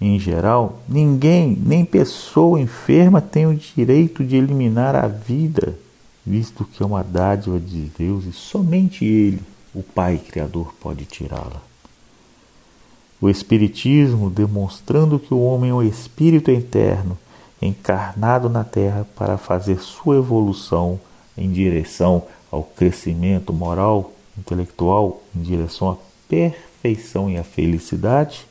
Em 0.00 0.18
geral, 0.18 0.80
ninguém, 0.88 1.56
nem 1.64 1.84
pessoa 1.84 2.60
enferma 2.60 3.20
tem 3.20 3.46
o 3.46 3.54
direito 3.54 4.24
de 4.24 4.34
eliminar 4.34 4.96
a 4.96 5.06
vida, 5.06 5.78
visto 6.26 6.64
que 6.64 6.82
é 6.82 6.86
uma 6.86 7.04
dádiva 7.04 7.60
de 7.60 7.82
Deus 7.96 8.24
e 8.24 8.32
somente 8.32 9.04
Ele, 9.04 9.40
o 9.72 9.80
Pai 9.80 10.18
Criador, 10.18 10.74
pode 10.80 11.04
tirá-la. 11.04 11.62
O 13.20 13.28
Espiritismo 13.28 14.28
demonstrando 14.28 15.20
que 15.20 15.32
o 15.32 15.40
homem 15.40 15.70
é 15.70 15.74
um 15.74 15.82
espírito 15.82 16.50
eterno, 16.50 17.16
encarnado 17.60 18.48
na 18.48 18.64
Terra 18.64 19.06
para 19.14 19.38
fazer 19.38 19.78
sua 19.78 20.16
evolução 20.16 20.98
em 21.38 21.52
direção 21.52 22.24
ao 22.50 22.64
crescimento 22.64 23.52
moral, 23.52 24.12
intelectual, 24.36 25.22
em 25.36 25.42
direção 25.42 25.92
à 25.92 25.96
perfeição 26.28 26.71
e 26.88 27.36
à 27.36 27.44
felicidade, 27.44 28.46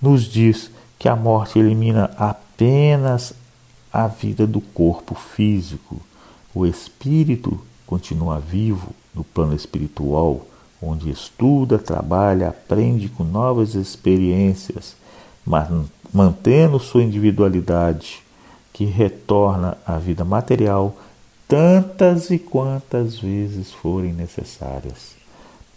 nos 0.00 0.24
diz 0.24 0.70
que 0.98 1.08
a 1.08 1.16
morte 1.16 1.58
elimina 1.58 2.10
apenas 2.16 3.34
a 3.92 4.06
vida 4.06 4.46
do 4.46 4.60
corpo 4.60 5.14
físico. 5.14 6.00
O 6.54 6.66
espírito 6.66 7.60
continua 7.86 8.38
vivo 8.38 8.94
no 9.14 9.24
plano 9.24 9.54
espiritual 9.54 10.46
onde 10.82 11.10
estuda, 11.10 11.78
trabalha, 11.78 12.48
aprende 12.48 13.08
com 13.08 13.22
novas 13.22 13.74
experiências, 13.74 14.96
mas 15.44 15.68
mantendo 16.12 16.78
sua 16.78 17.02
individualidade, 17.02 18.22
que 18.72 18.84
retorna 18.84 19.76
à 19.86 19.98
vida 19.98 20.24
material 20.24 20.96
tantas 21.46 22.30
e 22.30 22.38
quantas 22.38 23.18
vezes 23.18 23.72
forem 23.72 24.12
necessárias, 24.12 25.16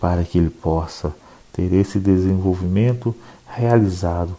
para 0.04 0.26
que 0.26 0.38
ele 0.38 0.50
possa 0.50 1.16
ter 1.54 1.72
esse 1.72 1.98
desenvolvimento 1.98 3.16
realizado 3.48 4.36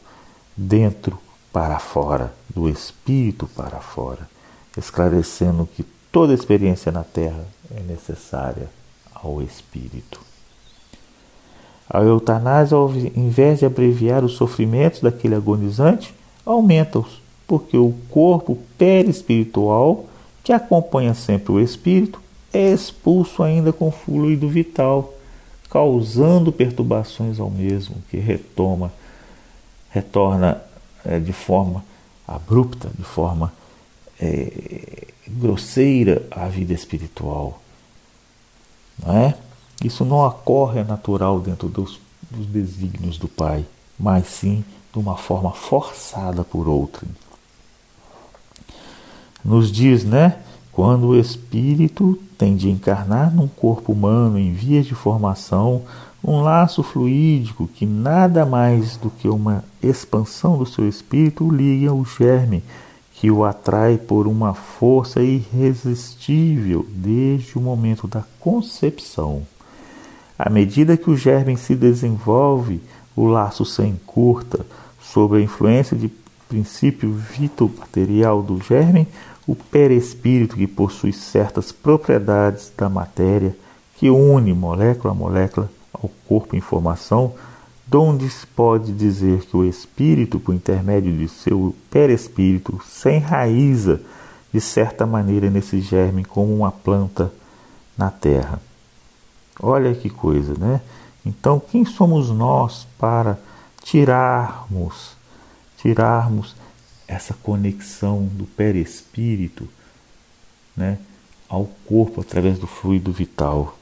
dentro 0.55 1.18
para 1.50 1.79
fora, 1.79 2.35
do 2.55 2.68
espírito 2.68 3.46
para 3.46 3.81
fora, 3.81 4.29
esclarecendo 4.77 5.66
que 5.74 5.83
toda 6.12 6.35
experiência 6.35 6.92
na 6.92 7.03
Terra 7.03 7.46
é 7.74 7.81
necessária 7.81 8.68
ao 9.14 9.40
espírito. 9.40 10.20
A 11.88 12.03
eutanásia, 12.03 12.77
ao 12.77 12.94
invés 12.94 13.61
de 13.61 13.64
abreviar 13.64 14.22
os 14.22 14.35
sofrimentos 14.35 15.00
daquele 15.00 15.35
agonizante, 15.35 16.14
aumenta-os, 16.44 17.22
porque 17.46 17.79
o 17.79 17.94
corpo 18.11 18.59
perispiritual, 18.77 20.05
que 20.42 20.53
acompanha 20.53 21.14
sempre 21.14 21.53
o 21.53 21.61
espírito, 21.61 22.20
é 22.53 22.70
expulso 22.70 23.42
ainda 23.42 23.72
com 23.72 23.90
fluido 23.90 24.46
vital, 24.46 25.13
causando 25.74 26.52
perturbações 26.52 27.40
ao 27.40 27.50
mesmo, 27.50 27.96
que 28.08 28.16
retoma, 28.16 28.92
retorna 29.90 30.62
é, 31.04 31.18
de 31.18 31.32
forma 31.32 31.84
abrupta, 32.28 32.88
de 32.96 33.02
forma 33.02 33.52
é, 34.20 35.08
grosseira 35.26 36.24
à 36.30 36.46
vida 36.46 36.72
espiritual. 36.72 37.60
Não 39.04 39.16
é? 39.16 39.34
Isso 39.82 40.04
não 40.04 40.18
ocorre 40.24 40.84
natural 40.84 41.40
dentro 41.40 41.68
dos, 41.68 41.98
dos 42.30 42.46
desígnios 42.46 43.18
do 43.18 43.26
Pai, 43.26 43.66
mas 43.98 44.28
sim 44.28 44.64
de 44.92 45.00
uma 45.00 45.16
forma 45.16 45.50
forçada 45.50 46.44
por 46.44 46.68
outrem. 46.68 47.10
Nos 49.44 49.72
diz, 49.72 50.04
né? 50.04 50.38
Quando 50.74 51.08
o 51.08 51.16
espírito 51.16 52.18
tem 52.37 52.56
de 52.56 52.68
encarnar 52.68 53.32
num 53.32 53.46
corpo 53.46 53.92
humano 53.92 54.37
em 54.37 54.52
vias 54.52 54.84
de 54.84 54.94
formação, 54.94 55.82
um 56.22 56.40
laço 56.40 56.82
fluídico 56.82 57.68
que 57.68 57.87
nada 57.87 58.44
mais 58.44 58.96
do 58.96 59.08
que 59.08 59.28
uma 59.28 59.62
expansão 59.80 60.58
do 60.58 60.66
seu 60.66 60.88
espírito 60.88 61.48
liga 61.48 61.94
o 61.94 62.04
germe 62.04 62.60
que 63.12 63.30
o 63.30 63.44
atrai 63.44 63.96
por 63.96 64.26
uma 64.26 64.52
força 64.52 65.22
irresistível 65.22 66.84
desde 66.90 67.56
o 67.56 67.60
momento 67.60 68.08
da 68.08 68.24
concepção. 68.40 69.42
À 70.37 70.50
medida 70.50 70.96
que 70.96 71.08
o 71.08 71.16
germe 71.16 71.56
se 71.56 71.76
desenvolve, 71.76 72.82
o 73.14 73.26
laço 73.26 73.64
se 73.64 73.82
encurta. 73.82 74.66
Sob 75.00 75.37
a 75.37 75.40
influência 75.40 75.96
de 75.96 76.10
princípio 76.48 77.12
vito-material 77.12 78.42
do 78.42 78.60
germe, 78.60 79.06
o 79.46 79.54
perespírito, 79.54 80.57
que 80.57 80.66
possui 80.66 81.12
certas 81.12 81.70
propriedades 81.70 82.72
da 82.76 82.88
matéria, 82.88 83.57
que 83.96 84.11
une 84.11 84.52
molécula 84.52 85.12
a 85.12 85.16
molécula 85.16 85.70
ao 85.92 86.11
corpo 86.26 86.57
em 86.57 86.61
formação, 86.61 87.35
donde 87.87 88.28
se 88.28 88.46
pode 88.46 88.92
dizer 88.92 89.42
que 89.42 89.57
o 89.57 89.64
espírito, 89.64 90.40
por 90.40 90.54
intermédio 90.54 91.12
de 91.12 91.28
seu 91.28 91.74
perespírito, 91.90 92.80
se 92.85 93.11
enraiza 93.11 94.00
de 94.52 94.61
certa 94.61 95.07
maneira 95.07 95.50
nesse 95.50 95.80
germe 95.80 96.24
como 96.24 96.54
uma 96.54 96.72
planta 96.72 97.30
na 97.96 98.11
terra. 98.11 98.61
Olha 99.61 99.94
que 99.94 100.09
coisa, 100.09 100.54
né? 100.59 100.80
Então, 101.24 101.61
quem 101.61 101.85
somos 101.85 102.30
nós 102.30 102.87
para 102.98 103.38
tirarmos, 103.83 105.16
tirarmos 105.76 106.54
essa 107.07 107.35
conexão 107.35 108.27
do 108.27 108.45
perispírito, 108.45 109.69
né, 110.77 110.99
ao 111.49 111.67
corpo 111.87 112.21
através 112.21 112.59
do 112.59 112.67
fluido 112.67 113.12
vital? 113.12 113.79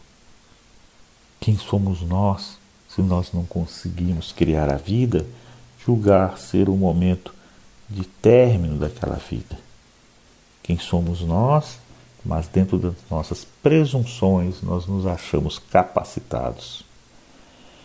Quem 1.40 1.56
somos 1.56 2.02
nós 2.02 2.58
se 2.88 3.00
nós 3.00 3.32
não 3.32 3.44
conseguimos 3.44 4.32
criar 4.32 4.70
a 4.70 4.76
vida, 4.76 5.26
julgar 5.84 6.38
ser 6.38 6.68
o 6.68 6.76
momento 6.76 7.34
de 7.88 8.04
término 8.04 8.76
daquela 8.76 9.16
vida? 9.16 9.58
Quem 10.62 10.78
somos 10.78 11.20
nós 11.22 11.78
mas 12.24 12.46
dentro 12.46 12.78
das 12.78 12.94
nossas 13.10 13.46
presunções 13.62 14.62
nós 14.62 14.86
nos 14.86 15.06
achamos 15.06 15.58
capacitados. 15.58 16.84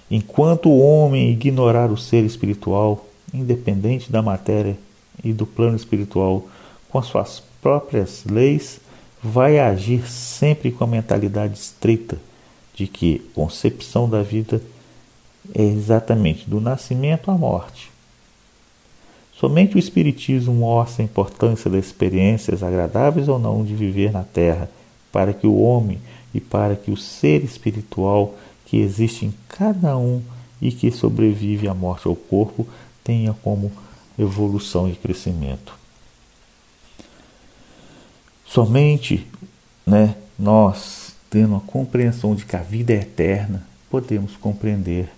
Enquanto 0.09 0.69
o 0.69 0.79
homem 0.79 1.31
ignorar 1.31 1.91
o 1.91 1.97
ser 1.97 2.23
espiritual, 2.23 3.05
independente 3.33 4.11
da 4.11 4.21
matéria 4.21 4.77
e 5.23 5.33
do 5.33 5.45
plano 5.45 5.75
espiritual, 5.75 6.47
com 6.89 6.99
as 6.99 7.07
suas 7.07 7.41
próprias 7.61 8.23
leis, 8.25 8.79
vai 9.21 9.59
agir 9.59 10.07
sempre 10.09 10.71
com 10.71 10.83
a 10.83 10.87
mentalidade 10.87 11.57
estreita 11.57 12.17
de 12.73 12.87
que 12.87 13.19
concepção 13.33 14.07
da 14.09 14.21
vida 14.21 14.61
é 15.53 15.63
exatamente 15.63 16.49
do 16.49 16.61
nascimento 16.61 17.31
à 17.31 17.37
morte. 17.37 17.91
Somente 19.33 19.75
o 19.75 19.79
Espiritismo 19.79 20.53
mostra 20.53 21.03
a 21.03 21.05
importância 21.05 21.69
das 21.69 21.85
experiências 21.85 22.63
agradáveis 22.63 23.27
ou 23.27 23.37
não 23.37 23.63
de 23.63 23.75
viver 23.75 24.11
na 24.11 24.23
Terra, 24.23 24.69
para 25.11 25.33
que 25.33 25.45
o 25.47 25.59
homem 25.59 25.99
e 26.33 26.39
para 26.39 26.75
que 26.75 26.91
o 26.91 26.97
ser 26.97 27.43
espiritual 27.43 28.35
que 28.65 28.77
existe 28.77 29.25
em 29.25 29.33
cada 29.47 29.97
um 29.97 30.21
e 30.61 30.71
que 30.71 30.91
sobrevive 30.91 31.67
à 31.67 31.73
morte 31.73 32.07
ao 32.07 32.15
corpo 32.15 32.67
tenha 33.03 33.33
como 33.43 33.71
evolução 34.17 34.89
e 34.89 34.95
crescimento. 34.95 35.73
Somente 38.45 39.27
né, 39.85 40.15
nós, 40.37 41.13
tendo 41.29 41.55
a 41.55 41.61
compreensão 41.61 42.33
de 42.33 42.45
que 42.45 42.55
a 42.55 42.61
vida 42.61 42.93
é 42.93 42.97
eterna, 42.97 43.65
podemos 43.89 44.35
compreender, 44.35 45.09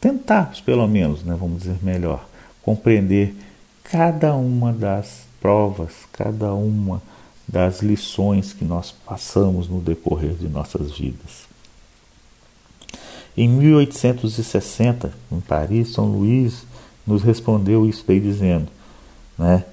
tentarmos 0.00 0.60
pelo 0.60 0.86
menos, 0.86 1.22
né, 1.22 1.36
vamos 1.38 1.62
dizer 1.62 1.78
melhor, 1.82 2.26
compreender 2.62 3.34
cada 3.82 4.34
uma 4.34 4.72
das 4.72 5.26
provas, 5.40 5.92
cada 6.12 6.52
uma 6.54 7.02
das 7.46 7.80
lições 7.80 8.52
que 8.52 8.64
nós 8.64 8.92
passamos 8.92 9.68
no 9.68 9.80
decorrer 9.80 10.34
de 10.34 10.48
nossas 10.48 10.92
vidas. 10.98 11.48
Em 13.36 13.48
1860, 13.48 15.12
em 15.30 15.40
Paris, 15.40 15.92
São 15.92 16.06
Luís 16.06 16.66
nos 17.08 17.22
respondeu 17.22 17.86
isso 17.86 18.04
aí 18.06 18.20
dizendo, 18.20 18.68
né, 19.36 19.64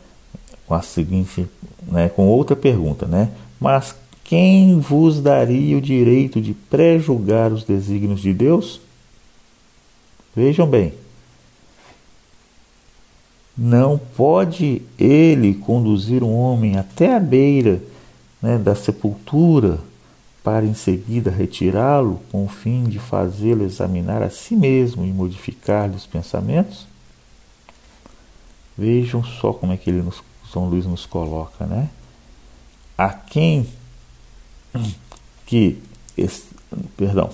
com 0.65 0.73
a 0.73 0.81
seguinte, 0.81 1.45
né, 1.85 2.09
com 2.09 2.27
outra 2.27 2.55
pergunta, 2.55 3.05
né? 3.05 3.29
Mas 3.59 3.95
quem 4.23 4.79
vos 4.79 5.21
daria 5.21 5.77
o 5.77 5.81
direito 5.81 6.41
de 6.41 6.53
pré-julgar 6.53 7.51
os 7.51 7.63
desígnios 7.63 8.21
de 8.21 8.33
Deus? 8.33 8.81
Vejam 10.35 10.67
bem, 10.67 10.93
não 13.57 13.97
pode 13.97 14.81
ele 14.97 15.53
conduzir 15.53 16.23
um 16.23 16.35
homem 16.35 16.77
até 16.77 17.15
a 17.15 17.19
beira 17.19 17.81
né, 18.41 18.57
da 18.57 18.75
sepultura 18.75 19.79
para 20.43 20.65
em 20.65 20.73
seguida 20.73 21.31
retirá-lo 21.31 22.19
com 22.31 22.45
o 22.45 22.49
fim 22.49 22.83
de 22.83 22.99
fazê-lo 22.99 23.63
examinar 23.63 24.21
a 24.21 24.29
si 24.29 24.55
mesmo 24.55 25.05
e 25.05 25.11
modificar-lhe 25.11 25.95
os 25.95 26.05
pensamentos? 26.05 26.85
Vejam 28.77 29.23
só 29.23 29.53
como 29.53 29.73
é 29.73 29.77
que 29.77 29.89
ele 29.89 30.01
nos, 30.01 30.21
São 30.51 30.67
Luís 30.67 30.85
nos 30.85 31.05
coloca, 31.05 31.65
né? 31.65 31.89
A 32.97 33.09
quem 33.09 33.67
que, 35.45 35.81
perdão, 36.97 37.29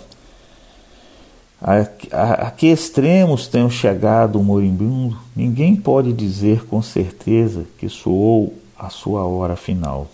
a, 1.62 1.74
a, 2.12 2.34
a, 2.48 2.52
que 2.52 2.68
extremos 2.68 3.48
tenham 3.48 3.70
chegado 3.70 4.40
o 4.40 4.44
moribundo, 4.44 5.18
ninguém 5.36 5.76
pode 5.76 6.12
dizer 6.12 6.66
com 6.66 6.82
certeza 6.82 7.66
que 7.78 7.88
soou 7.88 8.58
a 8.78 8.90
sua 8.90 9.24
hora 9.24 9.56
final. 9.56 10.08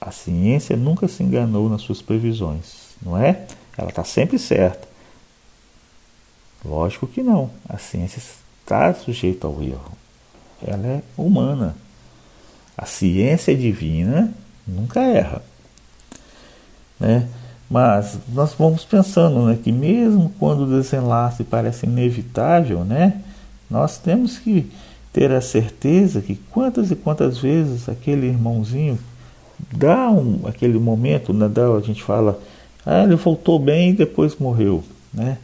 A 0.00 0.10
ciência 0.10 0.76
nunca 0.76 1.06
se 1.06 1.22
enganou 1.22 1.68
nas 1.68 1.82
suas 1.82 2.00
previsões, 2.00 2.94
não 3.02 3.18
é? 3.18 3.46
Ela 3.76 3.90
está 3.90 4.04
sempre 4.04 4.38
certa. 4.38 4.88
Lógico 6.64 7.06
que 7.06 7.22
não. 7.22 7.50
A 7.68 7.76
ciência 7.76 8.18
está 8.62 8.94
sujeita 8.94 9.46
ao 9.46 9.62
erro. 9.62 9.99
Ela 10.66 10.86
é 10.86 11.02
humana. 11.16 11.74
A 12.76 12.86
ciência 12.86 13.54
divina 13.56 14.32
nunca 14.66 15.00
erra. 15.00 15.42
Né? 16.98 17.28
Mas 17.70 18.18
nós 18.32 18.52
vamos 18.54 18.84
pensando 18.84 19.46
né, 19.46 19.58
que 19.62 19.70
mesmo 19.70 20.32
quando 20.38 20.64
o 20.64 20.66
desenlace 20.66 21.44
parece 21.44 21.86
inevitável, 21.86 22.84
né, 22.84 23.22
nós 23.70 23.98
temos 23.98 24.38
que 24.38 24.70
ter 25.12 25.30
a 25.30 25.40
certeza 25.40 26.20
que 26.20 26.34
quantas 26.50 26.90
e 26.90 26.96
quantas 26.96 27.38
vezes 27.38 27.88
aquele 27.88 28.26
irmãozinho 28.26 28.98
dá 29.72 30.10
um, 30.10 30.46
aquele 30.46 30.78
momento, 30.78 31.32
né, 31.32 31.48
dá, 31.48 31.68
a 31.68 31.80
gente 31.80 32.02
fala, 32.02 32.40
ah, 32.84 33.04
ele 33.04 33.16
voltou 33.16 33.58
bem 33.58 33.90
e 33.90 33.94
depois 33.94 34.36
morreu. 34.36 34.82
Né? 35.12 35.38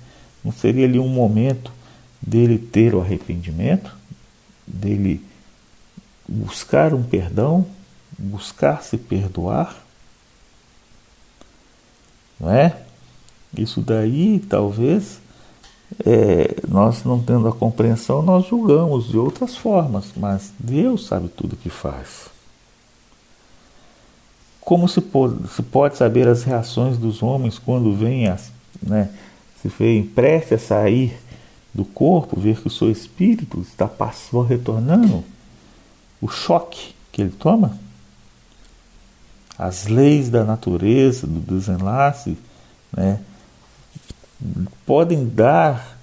Não 0.45 0.53
seria 0.53 0.85
ali 0.87 0.99
um 0.99 1.09
momento 1.09 1.73
dele 2.21 2.59
ter 2.59 2.95
o 2.95 3.01
arrependimento, 3.01 3.95
dele 4.67 5.25
buscar 6.29 6.93
um 6.93 7.03
perdão, 7.03 7.67
buscar 8.19 8.83
se 8.83 8.97
perdoar? 8.97 9.87
não 12.39 12.51
é? 12.51 12.77
Isso 13.57 13.81
daí, 13.81 14.39
talvez, 14.39 15.19
é, 16.05 16.57
nós 16.69 17.05
não 17.05 17.21
tendo 17.21 17.49
a 17.49 17.53
compreensão, 17.53 18.23
nós 18.23 18.47
julgamos 18.47 19.09
de 19.09 19.17
outras 19.17 19.57
formas, 19.57 20.13
mas 20.17 20.53
Deus 20.59 21.07
sabe 21.07 21.29
tudo 21.29 21.57
que 21.57 21.71
faz. 21.71 22.27
Como 24.61 24.89
se 24.89 25.01
pode, 25.01 25.49
se 25.49 25.63
pode 25.63 25.97
saber 25.97 26.29
as 26.29 26.43
reações 26.43 26.99
dos 26.99 27.23
homens 27.23 27.59
quando 27.59 27.97
as, 28.27 28.53
né, 28.83 29.11
se 29.63 29.69
vê 29.69 30.03
preste 30.03 30.55
a 30.55 30.59
sair 30.59 31.17
do 31.77 31.85
corpo, 31.85 32.41
ver 32.41 32.61
que 32.61 32.69
o 32.69 32.71
seu 32.71 32.91
espírito 32.91 33.61
está 33.61 33.87
passando, 33.87 34.43
retornando, 34.43 35.23
o 36.21 36.29
choque 36.29 36.95
que 37.13 37.21
ele 37.23 37.31
toma? 37.31 37.79
as 39.59 39.87
leis 39.87 40.29
da 40.29 40.45
natureza, 40.45 41.27
do 41.27 41.41
desenlace, 41.41 42.37
né, 42.95 43.21
podem 44.85 45.27
dar 45.27 45.99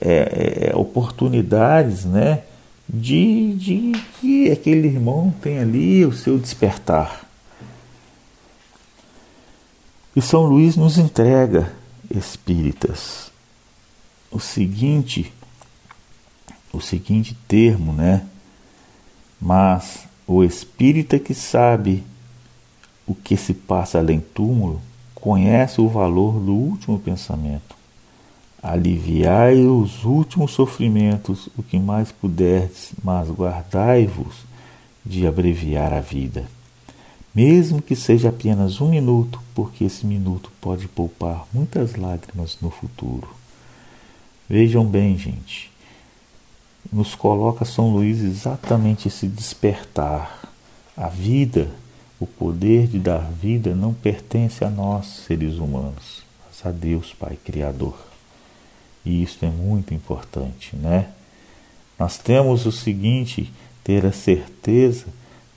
é, 0.00 0.70
é, 0.70 0.76
oportunidades 0.76 2.04
né, 2.04 2.42
de, 2.88 3.54
de 3.54 3.92
que 4.20 4.50
aquele 4.50 4.88
irmão 4.88 5.32
tenha 5.40 5.62
ali 5.62 6.04
o 6.04 6.12
seu 6.12 6.38
despertar. 6.38 7.26
E 10.16 10.20
São 10.20 10.42
Luís 10.42 10.74
nos 10.74 10.98
entrega, 10.98 11.72
espíritas, 12.10 13.27
o 14.30 14.38
seguinte, 14.38 15.32
o 16.72 16.80
seguinte 16.80 17.36
termo, 17.46 17.92
né? 17.92 18.26
Mas 19.40 20.06
o 20.26 20.44
espírita 20.44 21.18
que 21.18 21.34
sabe 21.34 22.04
o 23.08 23.14
que 23.14 23.36
se 23.36 23.54
passa 23.54 23.98
além 23.98 24.20
túmulo, 24.20 24.80
conhece 25.14 25.80
o 25.80 25.88
valor 25.88 26.38
do 26.38 26.52
último 26.52 26.98
pensamento. 26.98 27.74
Aliviai 28.62 29.64
os 29.64 30.04
últimos 30.04 30.50
sofrimentos, 30.52 31.48
o 31.56 31.62
que 31.62 31.78
mais 31.78 32.12
puderdes, 32.12 32.92
mas 33.02 33.30
guardai-vos 33.30 34.34
de 35.04 35.26
abreviar 35.26 35.94
a 35.94 36.00
vida. 36.00 36.44
Mesmo 37.34 37.80
que 37.80 37.96
seja 37.96 38.28
apenas 38.28 38.80
um 38.80 38.90
minuto, 38.90 39.40
porque 39.54 39.84
esse 39.84 40.04
minuto 40.04 40.52
pode 40.60 40.86
poupar 40.88 41.46
muitas 41.52 41.94
lágrimas 41.94 42.58
no 42.60 42.68
futuro. 42.68 43.28
Vejam 44.48 44.84
bem, 44.84 45.18
gente, 45.18 45.70
nos 46.92 47.14
coloca 47.14 47.64
São 47.64 47.90
Luís 47.90 48.22
exatamente 48.22 49.08
esse 49.08 49.26
despertar. 49.26 50.52
A 50.96 51.08
vida 51.08 51.70
o 52.20 52.26
poder 52.26 52.88
de 52.88 52.98
dar 52.98 53.30
vida 53.30 53.74
não 53.74 53.94
pertence 53.94 54.64
a 54.64 54.70
nós, 54.70 55.22
seres 55.26 55.54
humanos, 55.58 56.24
mas 56.44 56.66
a 56.66 56.72
Deus, 56.72 57.14
Pai 57.14 57.38
Criador. 57.44 57.96
E 59.04 59.22
isso 59.22 59.44
é 59.44 59.48
muito 59.48 59.94
importante, 59.94 60.74
né? 60.74 61.10
Nós 61.96 62.18
temos 62.18 62.66
o 62.66 62.72
seguinte, 62.72 63.52
ter 63.84 64.04
a 64.04 64.12
certeza 64.12 65.06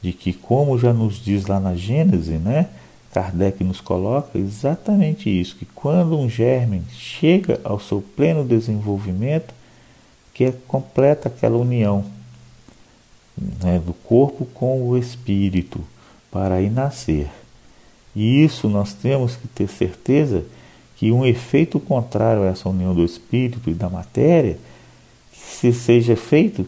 de 0.01 0.13
que, 0.13 0.33
como 0.33 0.77
já 0.77 0.93
nos 0.93 1.15
diz 1.15 1.47
lá 1.47 1.59
na 1.59 1.75
Gênese, 1.75 2.33
né? 2.33 2.69
Kardec 3.13 3.63
nos 3.63 3.81
coloca 3.81 4.37
exatamente 4.37 5.29
isso, 5.29 5.55
que 5.55 5.65
quando 5.65 6.17
um 6.17 6.29
germe 6.29 6.81
chega 6.91 7.59
ao 7.63 7.79
seu 7.79 8.01
pleno 8.15 8.43
desenvolvimento, 8.43 9.53
que 10.33 10.45
é 10.45 10.53
completa 10.67 11.27
aquela 11.27 11.57
união 11.57 12.05
né, 13.37 13.79
do 13.79 13.93
corpo 13.93 14.45
com 14.45 14.87
o 14.87 14.97
espírito, 14.97 15.83
para 16.31 16.55
aí 16.55 16.69
nascer. 16.69 17.29
E 18.15 18.43
isso 18.43 18.69
nós 18.69 18.93
temos 18.93 19.35
que 19.35 19.47
ter 19.47 19.67
certeza 19.67 20.45
que 20.95 21.11
um 21.11 21.25
efeito 21.25 21.79
contrário 21.79 22.43
a 22.43 22.47
essa 22.47 22.69
união 22.69 22.93
do 22.93 23.03
espírito 23.03 23.69
e 23.69 23.73
da 23.73 23.89
matéria, 23.89 24.57
se 25.33 25.73
seja 25.73 26.15
feito, 26.15 26.65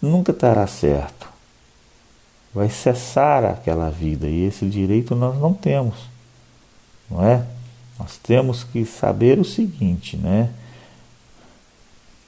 nunca 0.00 0.32
estará 0.32 0.66
certo. 0.66 1.33
Vai 2.54 2.70
cessar 2.70 3.44
aquela 3.44 3.90
vida 3.90 4.28
e 4.28 4.44
esse 4.44 4.66
direito 4.66 5.16
nós 5.16 5.36
não 5.40 5.52
temos. 5.52 5.96
Não 7.10 7.24
é? 7.24 7.44
Nós 7.98 8.16
temos 8.16 8.62
que 8.62 8.84
saber 8.84 9.38
o 9.38 9.44
seguinte, 9.44 10.16
né? 10.16 10.50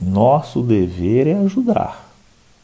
Nosso 0.00 0.62
dever 0.62 1.26
é 1.26 1.34
ajudar 1.34 2.06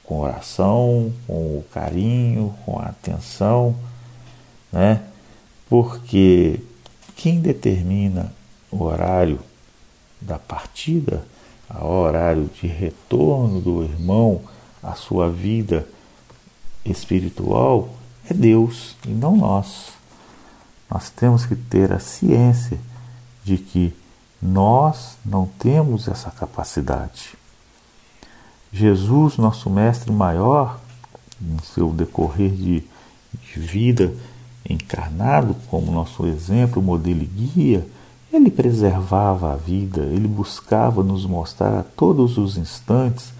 com 0.04 0.20
oração, 0.20 1.12
com 1.26 1.34
o 1.34 1.64
carinho, 1.72 2.54
com 2.66 2.78
a 2.78 2.86
atenção, 2.86 3.74
né? 4.70 5.02
Porque 5.68 6.60
quem 7.16 7.40
determina 7.40 8.32
o 8.70 8.82
horário 8.82 9.38
da 10.20 10.38
partida, 10.38 11.24
o 11.70 11.86
horário 11.86 12.50
de 12.60 12.66
retorno 12.66 13.60
do 13.60 13.82
irmão 13.84 14.42
à 14.82 14.94
sua 14.94 15.30
vida 15.30 15.86
espiritual 16.84 17.88
é 18.28 18.34
Deus 18.34 18.96
e 19.06 19.10
não 19.10 19.36
nós. 19.36 19.92
Nós 20.90 21.10
temos 21.10 21.46
que 21.46 21.56
ter 21.56 21.92
a 21.92 21.98
ciência 21.98 22.78
de 23.44 23.56
que 23.56 23.94
Nós 24.40 25.16
não 25.24 25.46
temos 25.58 26.08
essa 26.08 26.30
capacidade. 26.30 27.34
Jesus, 28.72 29.36
nosso 29.36 29.70
Mestre 29.70 30.10
maior, 30.10 30.80
no 31.40 31.62
seu 31.62 31.90
decorrer 31.92 32.50
de, 32.50 32.80
de 33.32 33.60
vida 33.60 34.12
encarnado 34.68 35.56
como 35.68 35.92
nosso 35.92 36.26
exemplo, 36.26 36.82
modelo 36.82 37.22
e 37.22 37.26
guia, 37.26 37.86
ele 38.32 38.50
preservava 38.50 39.52
a 39.52 39.56
vida, 39.56 40.02
ele 40.02 40.26
buscava 40.26 41.02
nos 41.02 41.26
mostrar 41.26 41.78
a 41.78 41.82
todos 41.82 42.38
os 42.38 42.56
instantes 42.56 43.32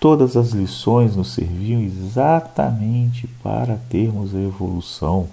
todas 0.00 0.34
as 0.34 0.50
lições 0.50 1.14
nos 1.14 1.34
serviam 1.34 1.82
exatamente 1.82 3.26
para 3.42 3.76
termos 3.90 4.34
a 4.34 4.40
evolução. 4.40 5.28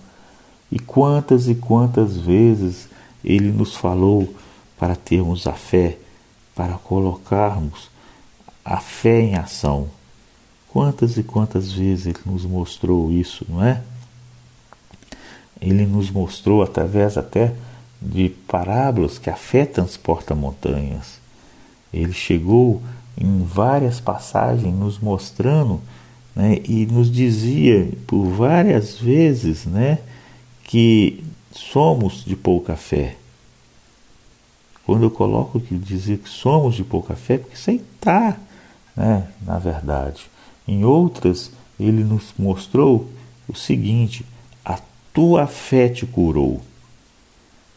E 0.70 0.78
quantas 0.78 1.48
e 1.48 1.56
quantas 1.56 2.18
vezes 2.18 2.90
ele 3.24 3.50
nos 3.52 3.76
falou 3.76 4.34
para 4.78 4.96
termos 4.96 5.48
a 5.48 5.54
fé, 5.54 5.98
para 6.54 6.74
colocarmos 6.74 7.90
a 8.64 8.78
fé 8.78 9.22
em 9.22 9.36
ação. 9.36 9.88
Quantas 10.68 11.18
e 11.18 11.24
quantas 11.24 11.72
vezes 11.72 12.08
ele 12.08 12.20
nos 12.26 12.44
mostrou 12.44 13.10
isso, 13.10 13.46
não 13.48 13.64
é? 13.64 13.82
Ele 15.62 15.86
nos 15.86 16.12
mostrou 16.12 16.62
através 16.62 17.18
até 17.18 17.56
de 18.02 18.30
parábolas 18.30 19.18
que 19.18 19.30
a 19.30 19.36
fé 19.36 19.66
transporta 19.66 20.36
montanhas. 20.36 21.20
Ele 21.92 22.14
chegou 22.14 22.84
em 23.18 23.44
várias 23.44 24.00
passagens 24.00 24.74
nos 24.74 25.00
mostrando 25.00 25.82
né, 26.36 26.62
e 26.68 26.86
nos 26.86 27.12
dizia 27.12 27.90
por 28.06 28.26
várias 28.26 28.96
vezes 28.96 29.66
né, 29.66 30.00
que 30.64 31.24
somos 31.52 32.24
de 32.24 32.36
pouca 32.36 32.76
fé. 32.76 33.16
Quando 34.86 35.04
eu 35.04 35.12
coloco 35.12 35.60
que 35.60 35.76
dizer 35.76 36.20
que 36.20 36.30
somos 36.30 36.76
de 36.76 36.84
pouca 36.84 37.16
fé, 37.16 37.38
porque 37.40 37.56
isso 37.56 37.70
aí 37.70 37.82
está, 37.96 38.38
né, 38.96 39.28
na 39.42 39.58
verdade. 39.58 40.30
Em 40.68 40.86
outras, 40.86 41.52
ele 41.80 42.04
nos 42.04 42.34
mostrou 42.38 43.10
o 43.48 43.56
seguinte: 43.56 44.26
a 44.64 44.80
tua 45.14 45.48
fé 45.48 45.90
te 45.90 46.06
curou. 46.06 46.62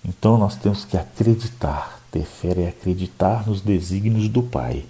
Então 0.05 0.39
nós 0.39 0.57
temos 0.57 0.85
que 0.85 0.97
acreditar. 0.97 2.01
Ter 2.11 2.25
fé 2.25 2.63
é 2.63 2.69
acreditar 2.69 3.47
nos 3.47 3.61
desígnios 3.61 4.29
do 4.29 4.43
Pai. 4.43 4.85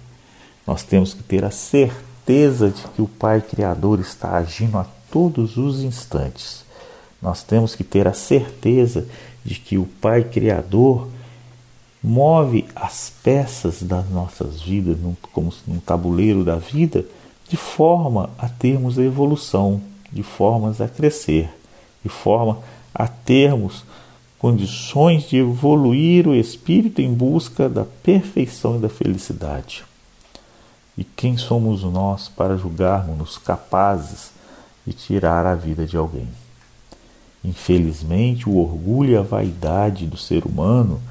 Nós 0.65 0.83
temos 0.83 1.13
que 1.13 1.23
ter 1.23 1.43
a 1.43 1.51
certeza 1.51 2.69
de 2.69 2.81
que 2.95 3.01
o 3.01 3.07
Pai 3.07 3.41
Criador 3.41 3.99
está 3.99 4.37
agindo 4.37 4.77
a 4.77 4.85
todos 5.11 5.57
os 5.57 5.81
instantes. 5.81 6.63
Nós 7.21 7.43
temos 7.43 7.75
que 7.75 7.83
ter 7.83 8.07
a 8.07 8.13
certeza 8.13 9.05
de 9.43 9.55
que 9.55 9.77
o 9.77 9.85
Pai 9.85 10.23
Criador 10.23 11.07
move 12.03 12.65
as 12.75 13.11
peças 13.23 13.83
das 13.83 14.09
nossas 14.09 14.61
vidas, 14.61 14.97
como 15.31 15.53
num 15.67 15.79
tabuleiro 15.79 16.43
da 16.43 16.55
vida, 16.55 17.05
de 17.47 17.57
forma 17.57 18.29
a 18.37 18.49
termos 18.49 18.97
a 18.97 19.03
evolução, 19.03 19.81
de 20.11 20.23
formas 20.23 20.81
a 20.81 20.87
crescer, 20.87 21.49
de 22.03 22.09
forma 22.09 22.59
a 22.93 23.07
termos 23.07 23.83
condições 24.39 25.29
de 25.29 25.37
evoluir 25.37 26.27
o 26.27 26.33
espírito 26.33 27.01
em 27.01 27.13
busca 27.13 27.69
da 27.69 27.85
perfeição 27.85 28.77
e 28.77 28.79
da 28.79 28.89
felicidade. 28.89 29.83
E 30.97 31.03
quem 31.03 31.37
somos 31.37 31.83
nós 31.83 32.27
para 32.27 32.57
julgarmos-nos 32.57 33.37
capazes 33.37 34.31
de 34.85 34.93
tirar 34.93 35.45
a 35.45 35.55
vida 35.55 35.85
de 35.85 35.95
alguém? 35.95 36.27
Infelizmente, 37.43 38.47
o 38.47 38.57
orgulho 38.57 39.11
e 39.11 39.17
a 39.17 39.21
vaidade 39.21 40.05
do 40.05 40.17
ser 40.17 40.45
humano, 40.45 41.01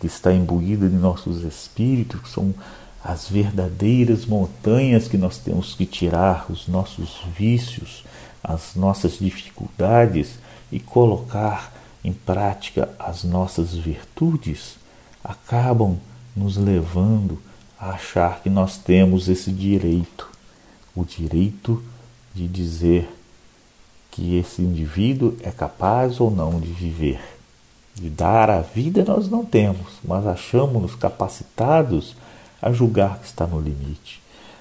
que 0.00 0.06
está 0.06 0.32
imbuída 0.32 0.86
em 0.86 0.90
nossos 0.90 1.42
espíritos, 1.42 2.20
que 2.20 2.28
são 2.28 2.54
as 3.02 3.28
verdadeiras 3.28 4.26
montanhas 4.26 5.08
que 5.08 5.16
nós 5.16 5.38
temos 5.38 5.74
que 5.74 5.86
tirar, 5.86 6.46
os 6.50 6.68
nossos 6.68 7.20
vícios, 7.36 8.04
as 8.42 8.74
nossas 8.74 9.18
dificuldades 9.18 10.38
e 10.70 10.78
colocar 10.78 11.72
em 12.04 12.12
prática 12.12 12.90
as 12.98 13.24
nossas 13.24 13.74
virtudes, 13.74 14.76
acabam 15.22 15.98
nos 16.36 16.56
levando 16.56 17.40
achar 17.80 18.40
que 18.40 18.50
nós 18.50 18.76
temos 18.76 19.28
esse 19.28 19.52
direito, 19.52 20.28
o 20.94 21.04
direito 21.04 21.82
de 22.34 22.48
dizer 22.48 23.08
que 24.10 24.36
esse 24.36 24.62
indivíduo 24.62 25.36
é 25.42 25.50
capaz 25.50 26.20
ou 26.20 26.30
não 26.30 26.58
de 26.58 26.72
viver. 26.72 27.20
De 27.94 28.08
dar 28.08 28.50
a 28.50 28.60
vida 28.60 29.04
nós 29.04 29.28
não 29.28 29.44
temos, 29.44 29.94
mas 30.04 30.26
achamos-nos 30.26 30.94
capacitados 30.94 32.16
a 32.60 32.72
julgar 32.72 33.18
que 33.18 33.26
está 33.26 33.46
no 33.46 33.60
limite. 33.60 34.20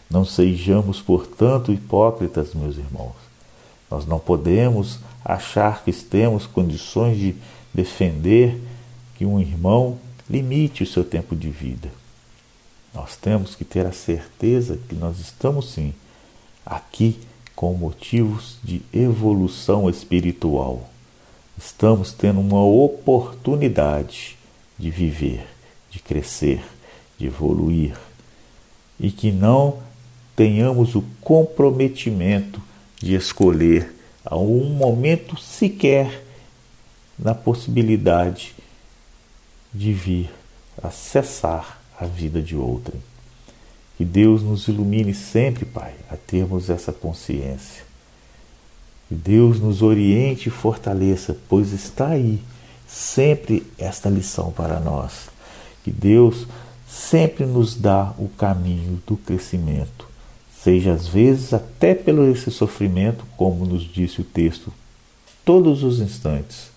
Não 0.09 0.23
sejamos, 0.23 1.01
portanto, 1.01 1.71
hipócritas, 1.71 2.53
meus 2.53 2.77
irmãos. 2.77 3.15
Nós 3.89 4.05
não 4.05 4.19
podemos 4.19 4.99
achar 5.23 5.83
que 5.83 5.91
temos 5.91 6.45
condições 6.45 7.17
de 7.17 7.35
defender 7.73 8.61
que 9.15 9.25
um 9.25 9.39
irmão 9.39 9.97
limite 10.29 10.83
o 10.83 10.87
seu 10.87 11.03
tempo 11.03 11.35
de 11.35 11.49
vida. 11.49 11.89
Nós 12.97 13.15
temos 13.15 13.53
que 13.53 13.63
ter 13.63 13.85
a 13.85 13.91
certeza 13.91 14.79
que 14.89 14.95
nós 14.95 15.19
estamos 15.19 15.69
sim 15.69 15.93
aqui 16.65 17.19
com 17.55 17.71
motivos 17.75 18.57
de 18.63 18.81
evolução 18.91 19.87
espiritual. 19.87 20.89
Estamos 21.55 22.11
tendo 22.11 22.39
uma 22.39 22.63
oportunidade 22.63 24.35
de 24.79 24.89
viver, 24.89 25.45
de 25.91 25.99
crescer, 25.99 26.63
de 27.19 27.27
evoluir 27.27 27.95
e 28.99 29.11
que 29.11 29.31
não 29.31 29.77
tenhamos 30.35 30.95
o 30.95 31.03
comprometimento 31.21 32.59
de 32.99 33.13
escolher 33.13 33.93
a 34.25 34.35
um 34.35 34.71
momento 34.71 35.39
sequer 35.39 36.23
na 37.17 37.35
possibilidade 37.35 38.55
de 39.71 39.93
vir 39.93 40.31
a 40.81 40.89
cessar 40.89 41.77
a 41.99 42.05
vida 42.05 42.41
de 42.41 42.55
outrem. 42.55 43.01
Que 43.97 44.05
Deus 44.05 44.43
nos 44.43 44.67
ilumine 44.67 45.13
sempre, 45.13 45.65
Pai, 45.65 45.93
a 46.09 46.15
termos 46.15 46.69
essa 46.69 46.91
consciência. 46.91 47.83
Que 49.09 49.15
Deus 49.15 49.59
nos 49.59 49.81
oriente 49.81 50.47
e 50.47 50.51
fortaleça, 50.51 51.35
pois 51.49 51.71
está 51.71 52.09
aí 52.09 52.39
sempre 52.87 53.65
esta 53.77 54.09
lição 54.09 54.51
para 54.51 54.79
nós. 54.79 55.29
Que 55.83 55.91
Deus 55.91 56.45
sempre 56.87 57.45
nos 57.45 57.75
dá 57.75 58.13
o 58.17 58.27
caminho 58.29 59.01
do 59.07 59.17
crescimento 59.17 60.07
seja 60.67 60.91
às 60.91 61.07
vezes 61.07 61.53
até 61.53 61.95
pelo 61.95 62.29
esse 62.29 62.51
sofrimento, 62.51 63.25
como 63.37 63.65
nos 63.65 63.83
disse 63.83 64.19
o 64.19 64.23
texto, 64.25 64.73
todos 65.45 65.81
os 65.81 66.01
instantes. 66.01 66.71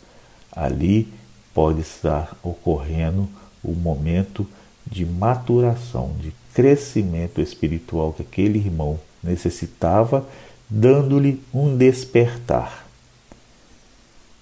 Ali 0.53 1.09
pode 1.53 1.81
estar 1.81 2.37
ocorrendo 2.41 3.29
o 3.65 3.73
momento 3.73 4.47
de 4.91 5.07
maturação, 5.07 6.15
de 6.21 6.33
crescimento 6.53 7.41
espiritual 7.41 8.13
que 8.13 8.23
aquele 8.23 8.59
irmão 8.59 8.99
necessitava, 9.23 10.27
dando-lhe 10.69 11.41
um 11.55 11.77
despertar. 11.77 12.87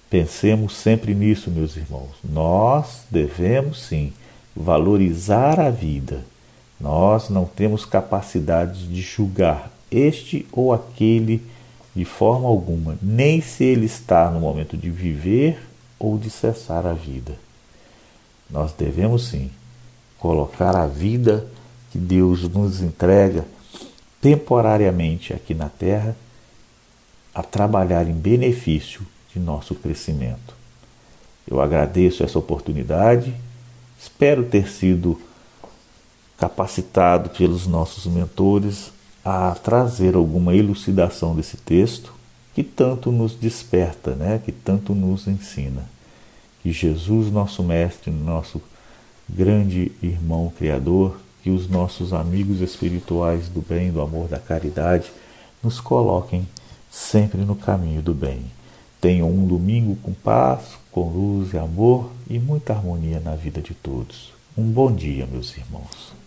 Pensemos 0.09 0.75
sempre 0.75 1.13
nisso, 1.13 1.51
meus 1.51 1.77
irmãos. 1.77 2.15
Nós 2.23 3.03
devemos 3.11 3.81
sim 3.83 4.11
valorizar 4.55 5.59
a 5.59 5.69
vida 5.69 6.23
nós 6.79 7.29
não 7.29 7.45
temos 7.45 7.83
capacidade 7.83 8.87
de 8.87 9.01
julgar 9.01 9.69
este 9.91 10.47
ou 10.51 10.71
aquele 10.71 11.43
de 11.95 12.05
forma 12.05 12.47
alguma, 12.47 12.97
nem 13.01 13.41
se 13.41 13.65
ele 13.65 13.85
está 13.85 14.29
no 14.29 14.39
momento 14.39 14.77
de 14.77 14.89
viver 14.89 15.59
ou 15.97 16.17
de 16.17 16.29
cessar 16.29 16.85
a 16.85 16.93
vida. 16.93 17.33
Nós 18.49 18.71
devemos 18.71 19.27
sim 19.27 19.51
colocar 20.19 20.75
a 20.75 20.85
vida 20.85 21.47
que 21.91 21.97
Deus 21.97 22.43
nos 22.43 22.81
entrega 22.81 23.45
temporariamente 24.21 25.33
aqui 25.33 25.53
na 25.53 25.69
terra 25.69 26.15
a 27.33 27.41
trabalhar 27.41 28.07
em 28.07 28.13
benefício 28.13 29.01
de 29.33 29.39
nosso 29.39 29.73
crescimento. 29.75 30.53
Eu 31.47 31.61
agradeço 31.61 32.23
essa 32.23 32.37
oportunidade, 32.37 33.33
espero 33.99 34.43
ter 34.43 34.69
sido 34.69 35.19
capacitado 36.37 37.29
pelos 37.31 37.65
nossos 37.65 38.05
mentores 38.05 38.91
a 39.23 39.55
trazer 39.55 40.15
alguma 40.15 40.55
elucidação 40.55 41.35
desse 41.35 41.57
texto 41.57 42.13
que 42.53 42.63
tanto 42.63 43.11
nos 43.11 43.35
desperta, 43.35 44.15
né? 44.15 44.41
que 44.43 44.51
tanto 44.51 44.93
nos 44.93 45.27
ensina. 45.27 45.89
Que 46.61 46.71
Jesus, 46.71 47.31
nosso 47.31 47.63
Mestre, 47.63 48.11
nosso 48.11 48.61
grande 49.29 49.91
irmão 50.01 50.51
Criador, 50.57 51.19
que 51.43 51.49
os 51.49 51.69
nossos 51.69 52.13
amigos 52.13 52.61
espirituais 52.61 53.47
do 53.47 53.61
bem, 53.61 53.91
do 53.91 54.01
amor, 54.01 54.27
da 54.27 54.39
caridade, 54.39 55.11
nos 55.63 55.79
coloquem 55.79 56.47
sempre 56.89 57.41
no 57.41 57.55
caminho 57.55 58.01
do 58.01 58.13
bem. 58.13 58.43
Tenham 58.99 59.29
um 59.31 59.47
domingo 59.47 59.95
com 59.97 60.13
paz, 60.13 60.77
com 60.91 61.09
luz 61.09 61.53
e 61.53 61.57
amor 61.57 62.11
e 62.29 62.37
muita 62.37 62.73
harmonia 62.73 63.19
na 63.19 63.35
vida 63.35 63.61
de 63.61 63.73
todos. 63.73 64.33
Um 64.57 64.63
bom 64.63 64.91
dia, 64.91 65.25
meus 65.25 65.55
irmãos. 65.55 66.18